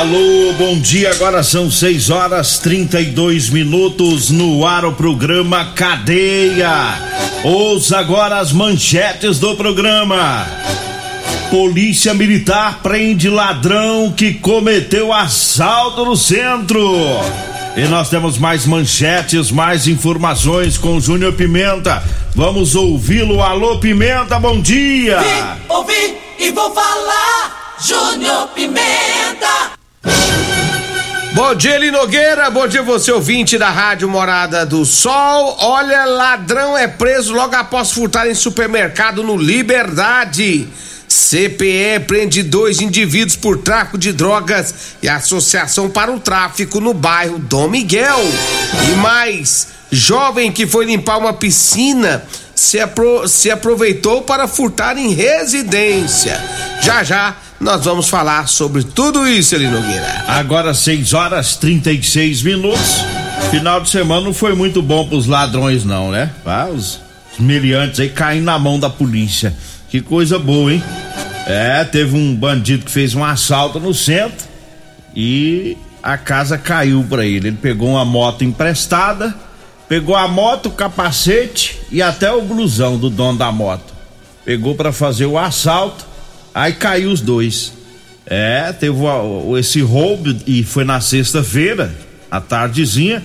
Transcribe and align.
Alô, 0.00 0.54
bom 0.54 0.80
dia. 0.80 1.10
Agora 1.10 1.42
são 1.42 1.70
6 1.70 2.08
horas 2.08 2.58
32 2.58 3.50
minutos 3.50 4.30
no 4.30 4.66
ar 4.66 4.86
o 4.86 4.94
programa 4.94 5.74
Cadeia. 5.74 6.98
Ouça 7.44 7.98
agora 7.98 8.38
as 8.38 8.50
manchetes 8.50 9.38
do 9.38 9.54
programa. 9.56 10.46
Polícia 11.50 12.14
Militar 12.14 12.80
prende 12.82 13.28
ladrão 13.28 14.10
que 14.10 14.32
cometeu 14.32 15.12
assalto 15.12 16.06
no 16.06 16.16
centro. 16.16 16.80
E 17.76 17.82
nós 17.82 18.08
temos 18.08 18.38
mais 18.38 18.64
manchetes, 18.64 19.50
mais 19.50 19.86
informações 19.86 20.78
com 20.78 20.98
Júnior 20.98 21.34
Pimenta. 21.34 22.02
Vamos 22.34 22.74
ouvi-lo. 22.74 23.42
Alô, 23.42 23.78
Pimenta, 23.78 24.40
bom 24.40 24.62
dia. 24.62 25.20
Vi, 25.20 25.74
ouvi 25.74 26.16
e 26.38 26.50
vou 26.52 26.72
falar. 26.72 27.76
Júnior 27.78 28.48
Pimenta. 28.54 29.79
Bom 31.32 31.54
dia, 31.54 31.76
Eli 31.76 31.90
Nogueira. 31.90 32.50
Bom 32.50 32.66
dia, 32.66 32.82
você 32.82 33.12
ouvinte 33.12 33.56
da 33.56 33.70
Rádio 33.70 34.08
Morada 34.08 34.66
do 34.66 34.84
Sol. 34.84 35.56
Olha, 35.60 36.04
ladrão 36.04 36.76
é 36.76 36.88
preso 36.88 37.32
logo 37.32 37.54
após 37.54 37.92
furtar 37.92 38.28
em 38.28 38.34
supermercado 38.34 39.22
no 39.22 39.36
Liberdade. 39.36 40.68
CPE 41.08 42.00
prende 42.06 42.42
dois 42.42 42.80
indivíduos 42.80 43.36
por 43.36 43.58
tráfico 43.58 43.98
de 43.98 44.12
drogas 44.12 44.96
e 45.02 45.08
associação 45.08 45.90
para 45.90 46.12
o 46.12 46.20
tráfico 46.20 46.80
no 46.80 46.94
bairro 46.94 47.38
Dom 47.38 47.68
Miguel. 47.68 48.20
E 48.88 48.96
mais, 48.96 49.68
jovem 49.90 50.52
que 50.52 50.66
foi 50.66 50.84
limpar 50.84 51.18
uma 51.18 51.32
piscina 51.32 52.24
se, 52.54 52.78
apro 52.78 53.26
se 53.26 53.50
aproveitou 53.50 54.22
para 54.22 54.46
furtar 54.46 54.96
em 54.98 55.12
residência. 55.12 56.40
Já 56.82 57.02
já 57.02 57.34
nós 57.60 57.84
vamos 57.84 58.08
falar 58.08 58.48
sobre 58.48 58.82
tudo 58.82 59.28
isso, 59.28 59.54
Eli 59.54 59.68
Nogueira. 59.68 60.24
Agora 60.26 60.72
6 60.72 61.12
horas 61.12 61.56
36 61.56 62.42
minutos. 62.42 63.04
Final 63.50 63.82
de 63.82 63.90
semana 63.90 64.22
não 64.22 64.32
foi 64.32 64.54
muito 64.54 64.80
bom 64.80 65.06
pros 65.06 65.26
ladrões, 65.26 65.84
não, 65.84 66.10
né? 66.10 66.30
Ah, 66.46 66.68
os, 66.72 67.00
meliantes 67.38 68.00
aí 68.00 68.08
caem 68.08 68.40
na 68.40 68.58
mão 68.58 68.78
da 68.78 68.88
polícia. 68.88 69.54
Que 69.90 70.00
coisa 70.00 70.38
boa, 70.38 70.72
hein? 70.72 70.82
É, 71.46 71.84
teve 71.84 72.16
um 72.16 72.34
bandido 72.34 72.84
que 72.84 72.90
fez 72.90 73.14
um 73.14 73.24
assalto 73.24 73.78
no 73.78 73.92
centro 73.92 74.46
e 75.14 75.76
a 76.02 76.16
casa 76.16 76.56
caiu 76.56 77.04
pra 77.08 77.26
ele. 77.26 77.48
Ele 77.48 77.58
pegou 77.60 77.90
uma 77.90 78.04
moto 78.04 78.42
emprestada, 78.42 79.34
pegou 79.88 80.16
a 80.16 80.26
moto, 80.26 80.66
o 80.66 80.72
capacete 80.72 81.78
e 81.90 82.00
até 82.00 82.32
o 82.32 82.42
blusão 82.42 82.96
do 82.96 83.10
dono 83.10 83.38
da 83.38 83.52
moto. 83.52 83.92
Pegou 84.44 84.74
para 84.74 84.92
fazer 84.92 85.26
o 85.26 85.38
assalto 85.38 86.09
Aí 86.54 86.72
caiu 86.72 87.10
os 87.10 87.20
dois. 87.20 87.72
É, 88.26 88.72
teve 88.72 88.96
esse 89.58 89.80
roubo 89.80 90.36
e 90.46 90.62
foi 90.62 90.84
na 90.84 91.00
sexta-feira, 91.00 91.92
à 92.30 92.40
tardezinha, 92.40 93.22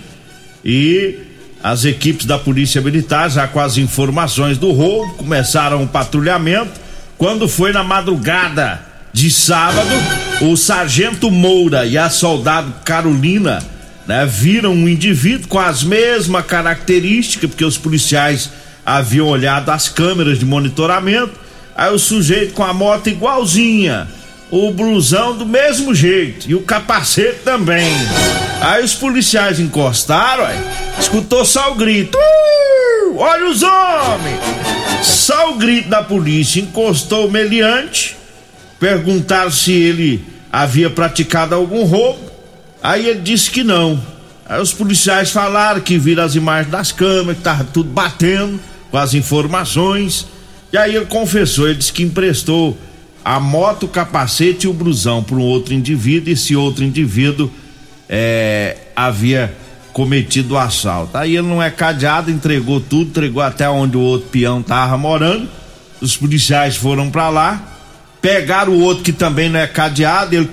e 0.63 1.19
as 1.63 1.85
equipes 1.85 2.25
da 2.25 2.39
Polícia 2.39 2.81
Militar, 2.81 3.29
já 3.29 3.47
com 3.47 3.59
as 3.59 3.77
informações 3.77 4.57
do 4.57 4.71
roubo, 4.71 5.13
começaram 5.13 5.83
o 5.83 5.87
patrulhamento. 5.87 6.79
Quando 7.17 7.47
foi 7.47 7.71
na 7.71 7.83
madrugada 7.83 8.79
de 9.13 9.31
sábado, 9.31 9.89
o 10.41 10.55
sargento 10.57 11.31
Moura 11.31 11.85
e 11.85 11.97
a 11.97 12.09
soldado 12.09 12.73
Carolina 12.83 13.63
né, 14.07 14.25
viram 14.25 14.73
um 14.73 14.89
indivíduo 14.89 15.47
com 15.47 15.59
as 15.59 15.83
mesmas 15.83 16.45
características, 16.45 17.49
porque 17.49 17.65
os 17.65 17.77
policiais 17.77 18.51
haviam 18.85 19.27
olhado 19.27 19.69
as 19.69 19.87
câmeras 19.87 20.37
de 20.37 20.45
monitoramento 20.45 21.44
Aí 21.75 21.93
o 21.93 21.99
sujeito 21.99 22.53
com 22.53 22.63
a 22.63 22.73
moto 22.73 23.09
igualzinha, 23.09 24.07
o 24.49 24.71
blusão 24.71 25.35
do 25.35 25.45
mesmo 25.45 25.93
jeito 25.93 26.49
e 26.49 26.55
o 26.55 26.61
capacete 26.61 27.39
também. 27.43 27.91
Aí 28.61 28.83
os 28.83 28.93
policiais 28.93 29.59
encostaram, 29.59 30.45
aí, 30.45 30.57
escutou 30.97 31.43
só 31.43 31.73
o 31.73 31.75
grito. 31.75 32.17
Uh, 32.17 33.17
olha 33.17 33.49
os 33.49 33.61
homens! 33.61 34.39
Só 35.03 35.51
o 35.51 35.55
grito 35.55 35.89
da 35.89 36.01
polícia 36.01 36.61
encostou 36.61 37.27
o 37.27 37.31
meliante, 37.31 38.15
perguntaram 38.79 39.51
se 39.51 39.73
ele 39.73 40.25
havia 40.51 40.89
praticado 40.89 41.53
algum 41.53 41.83
roubo. 41.83 42.31
Aí 42.81 43.07
ele 43.07 43.19
disse 43.19 43.51
que 43.51 43.63
não. 43.63 44.01
Aí 44.47 44.61
os 44.61 44.71
policiais 44.71 45.31
falaram 45.31 45.81
que 45.81 45.97
viram 45.97 46.23
as 46.23 46.35
imagens 46.35 46.71
das 46.71 46.91
câmeras, 46.91 47.37
que 47.37 47.43
tava 47.43 47.65
tudo 47.65 47.89
batendo 47.89 48.59
com 48.89 48.97
as 48.97 49.13
informações. 49.13 50.27
E 50.75 50.77
aí 50.77 50.93
ele 50.93 51.05
confessou, 51.05 51.69
ele 51.69 51.77
disse 51.77 51.93
que 51.93 52.03
emprestou 52.03 52.77
a 53.23 53.39
moto, 53.39 53.83
o 53.83 53.87
capacete 53.87 54.65
e 54.65 54.69
o 54.69 54.73
blusão 54.73 55.23
para 55.23 55.37
um 55.37 55.41
outro 55.41 55.73
indivíduo. 55.73 56.27
E 56.27 56.33
esse 56.33 56.53
outro 56.53 56.83
indivíduo 56.83 57.49
é, 58.09 58.75
havia 58.93 59.55
cometido 59.93 60.55
o 60.55 60.57
assalto. 60.57 61.17
Aí 61.17 61.37
ele 61.37 61.47
não 61.47 61.63
é 61.63 61.71
cadeado, 61.71 62.29
entregou 62.29 62.81
tudo, 62.81 63.03
entregou 63.03 63.41
até 63.41 63.69
onde 63.69 63.95
o 63.95 64.01
outro 64.01 64.27
peão 64.27 64.61
tava 64.61 64.97
morando. 64.97 65.47
Os 66.01 66.17
policiais 66.17 66.75
foram 66.75 67.09
para 67.09 67.29
lá, 67.29 67.63
pegaram 68.21 68.73
o 68.73 68.81
outro 68.81 69.01
que 69.01 69.13
também 69.13 69.47
não 69.47 69.61
é 69.61 69.67
cadeado. 69.67 70.35
Ele 70.35 70.49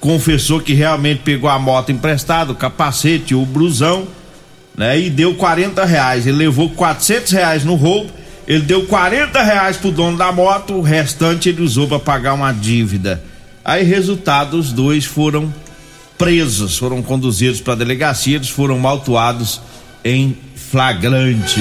confessou 0.00 0.58
que 0.58 0.72
realmente 0.72 1.20
pegou 1.22 1.50
a 1.50 1.58
moto 1.58 1.92
emprestada, 1.92 2.50
o 2.50 2.54
capacete, 2.54 3.34
o 3.34 3.44
blusão, 3.44 4.08
né? 4.74 4.98
E 4.98 5.10
deu 5.10 5.34
40 5.34 5.84
reais. 5.84 6.26
Ele 6.26 6.38
levou 6.38 6.70
400 6.70 7.30
reais 7.30 7.62
no 7.62 7.74
roubo 7.74 8.10
ele 8.46 8.60
deu 8.60 8.86
40 8.86 9.42
reais 9.42 9.76
pro 9.76 9.90
dono 9.90 10.16
da 10.16 10.30
moto, 10.30 10.74
o 10.74 10.82
restante 10.82 11.48
ele 11.48 11.62
usou 11.62 11.88
para 11.88 11.98
pagar 11.98 12.34
uma 12.34 12.52
dívida. 12.52 13.22
Aí, 13.64 13.82
resultado, 13.82 14.56
os 14.58 14.72
dois 14.72 15.04
foram 15.04 15.52
presos, 16.16 16.78
foram 16.78 17.02
conduzidos 17.02 17.60
para 17.60 17.72
a 17.72 17.76
delegacia, 17.76 18.36
eles 18.36 18.48
foram 18.48 18.86
autuados 18.86 19.60
em 20.04 20.36
flagrante. 20.54 21.60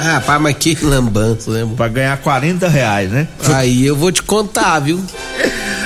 Ah, 0.00 0.20
pai, 0.24 0.38
mas 0.38 0.56
que 0.56 0.76
lambança, 0.82 1.50
né? 1.50 1.68
Pra 1.76 1.86
ganhar 1.86 2.16
40 2.16 2.66
reais, 2.68 3.10
né? 3.10 3.28
Aí 3.54 3.86
eu 3.86 3.94
vou 3.94 4.10
te 4.10 4.22
contar, 4.22 4.80
viu? 4.80 5.00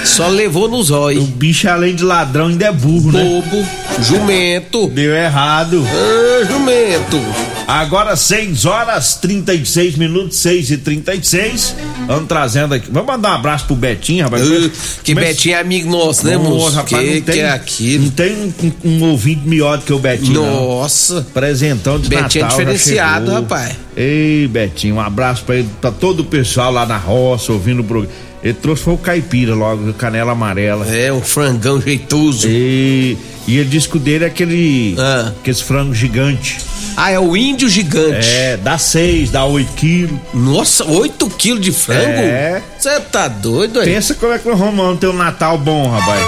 Só 0.05 0.29
levou 0.29 0.69
nos 0.69 0.91
olhos. 0.91 1.25
O 1.25 1.27
bicho, 1.27 1.69
além 1.69 1.95
de 1.95 2.05
ladrão, 2.05 2.47
ainda 2.47 2.67
é 2.67 2.73
burro, 2.73 3.13
né? 3.13 3.23
Bobo, 3.23 3.67
jumento. 4.01 4.89
Deu 4.89 5.15
errado. 5.15 5.85
Ah, 5.87 6.45
jumento. 6.47 7.21
Agora 7.67 8.15
6 8.15 8.65
horas 8.65 9.17
36 9.17 9.97
minutos, 9.97 10.39
6 10.39 10.71
e 10.71 10.79
36 10.79 11.75
Vamos 12.07 12.29
trazendo 12.29 12.75
aqui. 12.75 12.89
Vamos 12.91 13.09
mandar 13.09 13.33
um 13.33 13.35
abraço 13.35 13.67
pro 13.67 13.75
Betinho, 13.75 14.25
rapaz. 14.25 14.49
Uh, 14.49 14.71
que 15.03 15.15
Mas... 15.15 15.25
Betinho 15.25 15.57
é 15.57 15.61
amigo 15.61 15.91
nosso, 15.91 16.25
né, 16.25 16.37
moço? 16.37 16.77
Rapaz, 16.77 16.89
que, 16.89 17.15
não 17.15 17.21
tem, 17.23 17.35
que 17.35 17.41
é 17.41 17.51
aquilo? 17.51 18.05
Não 18.05 18.11
tem 18.11 18.33
um, 18.35 18.73
um, 18.85 19.11
ouvinte 19.11 19.49
melhor 19.49 19.79
do 19.79 19.85
que 19.85 19.93
o 19.93 19.99
Betinho. 19.99 20.41
Nossa. 20.41 21.17
Não. 21.17 21.23
Presentão 21.25 21.99
de 21.99 22.09
Betinho 22.09 22.45
Natal. 22.45 22.61
é 22.61 22.65
diferenciado, 22.65 23.33
rapaz. 23.33 23.75
Ei, 23.97 24.47
Betinho, 24.47 24.97
um 24.97 25.01
abraço 25.01 25.43
pra 25.45 25.57
ele, 25.57 25.69
pra 25.81 25.91
todo 25.91 26.21
o 26.21 26.25
pessoal 26.25 26.71
lá 26.71 26.87
na 26.87 26.97
roça, 26.97 27.53
ouvindo 27.53 27.81
o 27.81 27.85
programa. 27.85 28.15
Ele 28.45 28.55
trouxe 28.55 28.85
foi 28.85 28.95
o 28.95 28.99
caipira 28.99 29.55
logo, 29.55 29.93
canela 29.95 30.31
amarela. 30.31 30.87
É, 30.95 31.13
um 31.13 31.21
frangão 31.21 31.81
jeitoso. 31.81 32.47
E, 32.49 33.17
e 33.49 33.59
ele 33.59 33.69
disse 33.69 33.89
que 33.89 33.97
o 33.97 34.01
dele 34.01 34.23
é 34.25 34.29
aquele. 34.29 34.95
Ah. 34.99 35.33
Aqueles 35.41 35.61
frangos 35.61 35.99
gigante. 35.99 36.59
Ah, 36.97 37.11
é 37.11 37.19
o 37.21 37.37
índio 37.37 37.69
gigante. 37.69 38.27
É, 38.27 38.57
dá 38.57 38.79
seis, 38.79 39.31
dá 39.31 39.45
oito 39.45 39.73
quilos. 39.75 40.19
Nossa, 40.33 40.85
8 40.85 41.29
quilos 41.31 41.61
de 41.61 41.73
frango? 41.73 42.21
É. 42.21 42.63
Você 42.79 42.99
tá 43.01 43.29
doido 43.29 43.81
aí? 43.81 43.93
Pensa 43.93 44.15
como 44.15 44.33
é 44.33 44.39
que 44.39 44.49
nós 44.49 44.59
vamos 44.59 44.99
ter 44.99 45.07
um 45.09 45.13
Natal 45.13 45.59
bom, 45.59 45.91
rapaz. 45.91 46.21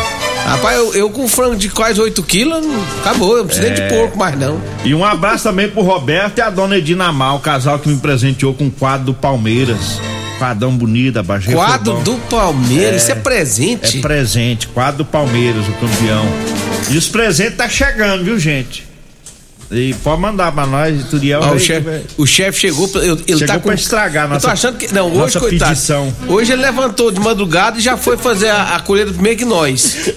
Rapaz, 0.44 0.76
eu, 0.79 0.94
eu 0.94 1.11
com 1.11 1.29
frango 1.29 1.56
de 1.56 1.69
quase 1.69 2.00
8 2.00 2.23
quilos, 2.23 2.65
acabou, 3.00 3.32
eu 3.32 3.38
não 3.38 3.47
preciso 3.47 3.67
nem 3.67 3.75
de 3.75 3.82
porco 3.94 4.19
mais 4.19 4.38
não. 4.38 4.61
E 4.85 4.94
um 4.94 5.05
abraço 5.05 5.44
também 5.44 5.69
pro 5.69 5.82
Roberto 5.82 6.38
e 6.38 6.41
a 6.41 6.49
dona 6.49 6.79
Edina 6.79 7.12
Mal, 7.12 7.37
o 7.37 7.41
casal 7.41 7.79
que 7.79 7.88
me 7.88 7.99
presenteou 7.99 8.55
com 8.55 8.65
um 8.65 8.70
quadro 8.70 9.06
do 9.06 9.15
Palmeiras. 9.15 10.00
Quadrão 10.38 10.70
bonito, 10.70 11.19
abaixo. 11.19 11.50
Quadro 11.50 12.00
do 12.00 12.15
Palmeiras, 12.31 13.03
isso 13.03 13.11
é 13.11 13.15
É 13.15 13.17
presente. 13.17 13.99
presente, 13.99 14.69
quadro 14.69 14.99
do 14.99 15.05
Palmeiras, 15.05 15.67
o 15.67 15.73
campeão. 15.73 16.25
E 16.91 16.97
os 16.97 17.09
presentes 17.09 17.56
tá 17.56 17.69
chegando, 17.69 18.25
viu, 18.25 18.38
gente? 18.38 18.88
E 19.70 19.93
pode 20.03 20.20
mandar 20.23 20.50
pra 20.53 20.67
nós, 20.67 21.05
Turiel. 21.11 21.41
Ó, 21.43 21.53
o 21.55 21.59
chefe 21.59 22.03
o 22.17 22.26
chefe 22.26 22.59
chegou, 22.61 22.88
eu- 22.94 23.17
ele 23.26 23.38
Chegou 23.38 23.47
tá 23.47 23.55
com 23.55 23.61
pra 23.67 23.75
estragar 23.75 24.23
a 24.25 24.26
Eu 24.26 24.29
tô 24.29 24.35
nossa- 24.35 24.53
achando 24.53 24.79
que 24.79 24.94
não, 24.94 25.09
hoje 25.09 25.19
nossa 25.19 25.41
coitado. 25.41 25.70
pedição. 25.73 26.15
Hoje 26.26 26.53
ele 26.53 26.62
levantou 26.62 27.11
de 27.11 27.20
madrugada 27.20 27.79
e 27.79 27.81
já 27.82 27.97
foi 27.97 28.17
fazer 28.17 28.49
a, 28.49 28.76
a 28.76 28.81
colheita 28.81 29.12
primeiro 29.12 29.38
que 29.38 29.44
nós. 29.44 30.11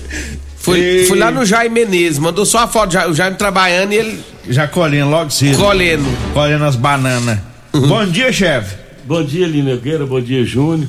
Foi, 0.58 0.80
E- 0.80 1.06
foi 1.06 1.18
lá 1.18 1.32
no 1.32 1.44
Jaime 1.46 1.86
Menezes, 1.86 2.18
mandou 2.20 2.46
só 2.46 2.60
a 2.60 2.68
foto, 2.68 2.96
o 3.10 3.14
Jaime 3.14 3.36
trabalhando 3.36 3.92
e 3.94 3.98
ele 3.98 4.20
Já 4.48 4.68
colhendo 4.68 5.10
logo 5.10 5.30
cedo. 5.32 5.58
colhendo. 5.58 6.06
Colhendo 6.34 6.64
as 6.64 6.76
bananas. 6.78 7.40
Uhum. 7.74 7.88
Bom 7.88 8.06
dia, 8.06 8.32
chefe. 8.32 8.76
Bom 9.06 9.24
dia, 9.24 9.48
Lino 9.48 9.72
Nogueira, 9.72 10.06
bom 10.06 10.22
dia, 10.22 10.46
Júnior. 10.46 10.88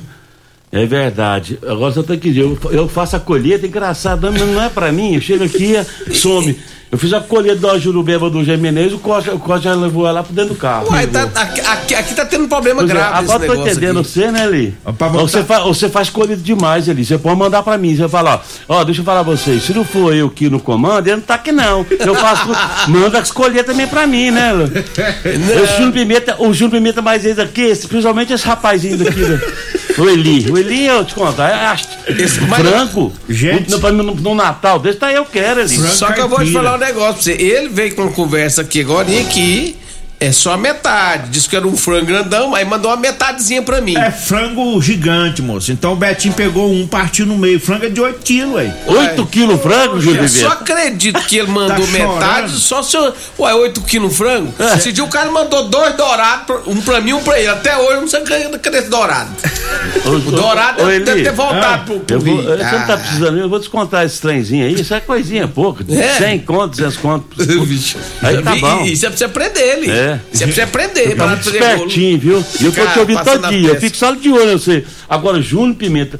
É 0.71 0.85
verdade. 0.85 1.59
Agora 1.67 1.93
só 1.93 2.01
tem 2.01 2.17
que 2.17 2.29
dizer, 2.29 2.41
eu, 2.41 2.57
eu 2.71 2.87
faço 2.87 3.15
a 3.15 3.19
colheita, 3.19 3.67
engraçado, 3.67 4.31
mas 4.31 4.41
não 4.41 4.61
é 4.63 4.69
pra 4.69 4.91
mim. 4.91 5.15
Eu 5.15 5.21
chego 5.21 5.43
aqui 5.43 5.73
e 6.09 6.15
some. 6.15 6.57
Eu 6.93 6.99
fiz 6.99 7.11
a 7.11 7.19
colheita 7.19 7.59
da 7.59 7.75
Jurubeba 7.79 8.29
do 8.29 8.43
Gemenez, 8.45 8.93
o 8.93 8.99
Costa, 8.99 9.33
o 9.33 9.39
Costa 9.39 9.63
já 9.63 9.73
levou 9.73 10.07
ela 10.07 10.21
pra 10.21 10.31
dentro 10.31 10.53
do 10.53 10.59
carro. 10.59 10.91
Uai, 10.91 11.07
tá- 11.07 11.27
aqui, 11.33 11.59
aqui- 11.59 11.95
aqui 11.95 12.13
tá 12.13 12.23
tendo 12.23 12.43
um 12.43 12.47
problema 12.47 12.81
Pois 12.81 12.91
é, 12.91 12.93
grave 12.93 13.23
esse 13.23 13.33
agora 13.33 13.45
eu 13.47 13.55
tô 13.55 13.61
entendendo 13.67 13.99
aqui. 14.01 14.09
você, 14.09 14.31
né, 14.31 14.45
Li? 14.45 14.77
Pra 14.95 15.09
montar- 15.09 15.21
Você, 15.23 15.43
fa, 15.43 15.59
você 15.61 15.89
faz 15.89 16.11
colheita 16.11 16.43
demais, 16.43 16.87
ali. 16.87 17.03
Você 17.03 17.17
pode 17.17 17.35
mandar 17.35 17.63
pra 17.63 17.79
mim. 17.79 17.95
Você 17.95 18.07
fala, 18.07 18.43
ó, 18.69 18.75
ó, 18.81 18.83
deixa 18.83 19.01
eu 19.01 19.05
falar 19.05 19.23
pra 19.23 19.35
vocês. 19.35 19.63
Se 19.63 19.73
não 19.73 19.83
for 19.83 20.13
eu 20.13 20.27
aqui 20.27 20.51
no 20.51 20.59
comando, 20.59 21.07
ele 21.07 21.15
não 21.15 21.23
tá 21.23 21.33
aqui 21.33 21.51
não. 21.51 21.83
Eu 21.99 22.13
faço. 22.13 22.47
manda 22.87 23.17
as 23.17 23.31
colheitas 23.31 23.65
também 23.73 23.87
pra 23.87 24.05
mim, 24.05 24.29
né? 24.29 24.51
O 24.53 25.77
Júnior 25.77 25.93
Pimenta, 25.93 26.35
o 26.37 26.53
Júnior 26.53 26.73
Pimenta 26.79 27.01
mais 27.01 27.25
esse 27.25 27.41
aqui, 27.41 27.61
esse- 27.61 27.87
principalmente 27.87 28.31
esse 28.33 28.45
rapazinho 28.45 28.97
daqui, 28.99 29.19
né? 29.19 29.41
o 29.97 30.09
Eli. 30.09 30.49
O 30.51 30.57
Eli, 30.57 30.85
eu 30.85 31.03
te 31.05 31.13
contar, 31.15 31.49
é 31.49 31.65
ast- 31.65 31.89
Esse- 32.07 32.39
frango. 32.39 33.11
Gente. 33.29 33.71
No, 33.71 33.91
no, 33.91 34.15
no 34.15 34.35
Natal 34.35 34.79
desse, 34.79 34.97
tá 34.99 35.11
eu 35.11 35.25
quero, 35.25 35.61
Eli. 35.61 35.69
Só 35.69 36.11
que 36.11 36.19
eu 36.21 36.27
vou 36.29 36.39
te 36.43 36.51
falar 36.51 36.75
um 36.75 36.82
negócio 36.83 37.13
pra 37.13 37.23
você. 37.23 37.31
Ele 37.33 37.69
veio 37.69 37.95
com 37.95 38.03
uma 38.03 38.11
conversa 38.11 38.61
aqui 38.61 38.81
agora 38.81 39.09
e 39.09 39.19
aqui 39.19 39.75
é 40.27 40.31
só 40.31 40.53
a 40.53 40.57
metade. 40.57 41.29
Disse 41.29 41.47
que 41.49 41.55
era 41.55 41.67
um 41.67 41.75
frango 41.75 42.05
grandão, 42.05 42.53
aí 42.55 42.65
mandou 42.65 42.91
uma 42.91 42.97
metadezinha 42.97 43.61
pra 43.61 43.81
mim. 43.81 43.97
É 43.97 44.11
frango 44.11 44.81
gigante, 44.81 45.41
moço. 45.41 45.71
Então 45.71 45.93
o 45.93 45.95
Betinho 45.95 46.33
pegou 46.33 46.71
um, 46.71 46.87
partiu 46.87 47.25
no 47.25 47.37
meio. 47.37 47.59
Frango 47.59 47.85
é 47.85 47.89
de 47.89 47.99
8 48.01 48.19
quilos, 48.23 48.57
aí. 48.57 48.73
8 48.87 49.25
quilos 49.27 49.61
frango, 49.61 49.99
Júnior 49.99 50.23
Eu 50.23 50.29
só 50.29 50.47
acredito 50.49 51.19
que 51.25 51.37
ele 51.37 51.47
mandou 51.51 51.85
Tá 51.85 51.91
metade, 51.91 52.51
só 52.53 52.81
se 52.81 52.95
eu. 52.97 53.13
Ué, 53.39 53.53
8 53.53 53.81
quilos 53.81 54.15
frango? 54.15 54.53
É. 54.59 54.75
Esse 54.77 54.91
dia 54.91 55.03
o 55.03 55.09
cara 55.09 55.29
mandou 55.31 55.67
dois 55.69 55.95
dourados, 55.95 56.61
um 56.67 56.81
pra 56.81 56.99
mim 57.01 57.11
e 57.11 57.13
um 57.13 57.21
pra 57.23 57.39
ele. 57.39 57.47
Até 57.49 57.75
hoje 57.77 57.93
eu 57.93 58.01
não 58.01 58.07
sei 58.07 58.21
cadê 58.61 58.77
esse 58.77 58.89
dourado. 58.89 59.29
O 60.05 60.19
dourado 60.31 60.81
Ô, 60.83 60.85
deve 60.87 61.11
Eli, 61.11 61.23
ter 61.23 61.31
voltado 61.33 61.85
pro, 61.85 61.99
pro 61.99 62.15
Eu 62.15 62.19
vou, 62.19 62.35
Rio. 62.35 62.43
você 62.43 62.63
não 62.63 62.87
tá 62.87 62.93
Ah. 62.93 62.97
precisando, 62.97 63.37
eu 63.39 63.49
vou 63.49 63.59
descontar 63.59 64.05
esses 64.05 64.19
trenzinhos 64.19 64.67
aí, 64.67 64.81
isso 64.81 64.93
é 64.93 64.99
coisinha 64.99 65.47
pouca, 65.47 65.83
É. 65.89 66.15
100 66.17 66.39
contos, 66.39 66.77
200 66.77 66.97
contos. 66.97 67.47
Aí 68.21 68.41
tá 68.41 68.55
bom. 68.55 68.85
E, 68.85 68.93
isso 68.93 69.05
é 69.05 69.09
pra 69.09 69.17
você 69.17 69.27
prender 69.27 69.63
ele. 69.63 69.91
É. 69.91 70.12
É 70.39 70.45
você 70.45 70.65
prender. 70.67 71.09
Tá 71.09 71.15
pra 71.15 71.27
muito 71.27 71.49
espertinho, 71.49 72.19
viu? 72.19 72.45
Eu 72.61 72.71
tô 72.71 72.85
te 72.85 72.99
ouvindo 72.99 73.23
todo 73.23 73.49
dia, 73.49 73.69
eu 73.69 73.79
fico 73.79 73.95
só 73.95 74.11
de 74.11 74.31
olho 74.31 74.57
você. 74.57 74.85
Agora, 75.09 75.41
Júnior 75.41 75.75
Pimenta, 75.75 76.19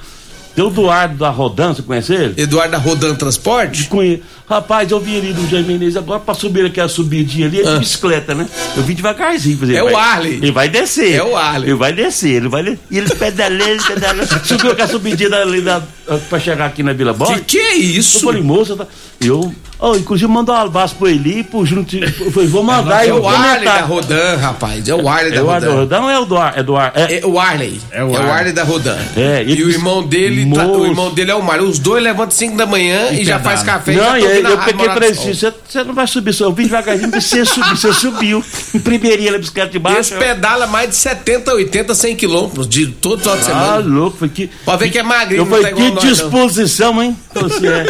tem 0.55 0.63
o 0.63 0.67
Eduardo 0.67 1.17
da 1.17 1.29
Rodan, 1.29 1.73
você 1.73 1.81
conhece 1.81 2.13
ele? 2.13 2.41
Eduardo 2.41 2.71
da 2.71 2.77
Rodando 2.77 3.17
Transporte? 3.17 3.85
Conhe... 3.85 4.21
Rapaz, 4.49 4.91
eu 4.91 4.99
vi 4.99 5.17
ali 5.17 5.31
do 5.33 5.47
Jair 5.49 5.65
Menezes 5.65 5.95
agora 5.95 6.19
pra 6.19 6.33
subir 6.33 6.65
aquela 6.65 6.89
subidinha 6.89 7.47
ali, 7.47 7.61
é 7.61 7.63
de 7.63 7.79
bicicleta, 7.79 8.35
né? 8.35 8.45
Eu 8.75 8.83
vim 8.83 8.93
devagarzinho 8.93 9.57
fazer. 9.57 9.75
Ah. 9.77 9.79
É 9.79 9.83
o 9.83 9.97
Arley. 9.97 10.33
Ele 10.33 10.51
vai 10.51 10.67
descer. 10.67 11.13
É 11.13 11.23
o 11.23 11.35
Arley. 11.37 11.69
Ele 11.69 11.77
vai 11.77 11.93
descer, 11.93 12.29
ele 12.35 12.49
vai 12.49 12.61
descer. 12.61 12.79
E 12.91 12.97
ele 12.97 13.09
pedalando, 13.09 13.63
ele 13.63 13.81
pedalando. 13.87 14.27
Subiu 14.45 14.71
aquela 14.71 14.87
subidinha 14.89 15.33
ali 15.37 15.61
da, 15.61 15.81
pra 16.29 16.39
chegar 16.39 16.65
aqui 16.65 16.83
na 16.83 16.91
Vila 16.93 17.13
Borges. 17.13 17.37
Que 17.47 17.57
que 17.57 17.57
é 17.57 17.75
Eu 17.77 17.81
isso? 17.81 18.19
falei, 18.19 18.41
moça, 18.43 18.75
tá... 18.75 18.85
eu. 19.21 19.53
Oh, 19.85 19.97
inclusive 19.97 20.31
mandou 20.31 20.55
um 20.55 20.59
abraço 20.59 20.95
pro 20.95 21.09
Eli 21.09 21.39
e 21.39 21.43
pro 21.43 21.65
Júnior. 21.65 21.87
Eu 22.17 22.31
falei, 22.31 22.47
vou 22.47 22.63
mandar 22.63 23.03
e 23.05 23.09
É 23.09 23.11
eu 23.11 23.21
o 23.21 23.27
Arley 23.27 23.65
da. 23.65 23.81
Rodan, 23.81 24.37
rapaz. 24.37 24.87
É 24.87 24.95
o 24.95 25.09
Arley 25.09 25.31
da 25.31 25.37
É 25.37 25.41
o 25.43 25.49
Arley 25.49 25.69
Rodan. 25.69 25.79
Rodão 25.81 26.03
ou 26.03 26.09
é 26.09 26.19
o 26.19 26.23
Eduardo? 26.23 26.59
Eduardo. 26.59 26.99
É, 26.99 27.19
É 27.19 27.25
o 27.25 27.37
Arley. 27.39 27.81
É 27.91 28.01
o 28.01 28.07
É 28.07 28.11
o 28.11 28.15
Arley. 28.15 28.31
Arley 28.31 28.53
da 28.53 28.63
Rodan. 28.63 28.97
É, 29.17 29.43
e 29.45 29.51
ele- 29.51 29.63
o 29.65 29.69
irmão 29.69 30.01
dele, 30.07 30.49
tá- 30.55 30.65
o 30.67 30.85
irmão 30.85 31.13
dele 31.13 31.31
é 31.31 31.35
o 31.35 31.41
Mário. 31.43 31.65
Os 31.67 31.79
dois 31.79 32.01
levantam 32.01 32.31
5 32.31 32.55
da 32.55 32.65
manhã 32.65 33.09
e, 33.11 33.23
E 33.23 33.25
já 33.25 33.39
faz 33.39 33.61
café 33.61 33.91
Não, 33.93 34.15
e 34.15 34.19
e 34.19 34.21
já 34.23 34.32
estão 34.37 34.51
eu 34.51 34.57
peguei 34.59 34.89
pra 34.89 35.05
ele 35.07 35.17
assim, 35.17 35.33
você, 35.33 35.53
você 35.67 35.83
não 35.83 35.93
vai 35.93 36.07
subir, 36.07 36.33
só 36.33 36.45
eu 36.45 36.53
vim 36.53 36.63
devagarzinho, 36.63 37.09
você 37.11 37.45
subiu, 37.45 37.75
você 37.75 37.93
subiu. 37.93 38.45
Em 38.73 38.79
primeirinha 38.79 39.31
na 39.33 39.37
bicicleta 39.37 39.71
de 39.71 39.79
baixo. 39.79 39.99
Esse 39.99 40.15
pedala 40.15 40.67
mais 40.67 40.89
de 40.89 40.95
70, 40.95 41.53
80, 41.53 41.93
100 41.95 42.15
quilômetros 42.15 42.67
de 42.67 42.87
todo 42.87 43.19
final 43.21 43.35
de 43.37 43.41
Ah, 43.41 43.45
semana. 43.45 43.77
louco, 43.79 44.17
foi 44.17 44.29
que. 44.29 44.49
Pode 44.65 44.79
ver 44.83 44.89
que 44.91 44.99
é 44.99 45.03
magrinho, 45.03 45.41
Eu 45.41 45.45
falei, 45.45 45.71
tá 45.71 45.75
que 45.75 45.89
não. 45.91 45.95
disposição, 46.01 47.01
hein? 47.01 47.17
Você 47.33 47.67
é. 47.67 47.85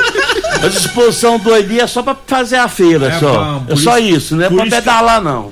A 0.63 0.67
disposição 0.69 1.37
do 1.39 1.53
Eli 1.55 1.79
é 1.79 1.87
só 1.87 2.01
pra 2.01 2.15
fazer 2.27 2.55
a 2.57 2.67
feira, 2.67 3.07
É 3.07 3.19
só. 3.19 3.33
bom, 3.59 3.65
é 3.69 3.75
só 3.75 3.97
isso- 3.97 4.17
isso, 4.17 4.35
não 4.35 4.43
é 4.45 4.47
pra 4.49 4.55
isso 4.57 4.63
que- 4.65 4.81
pedalar, 4.81 5.21
não. 5.21 5.51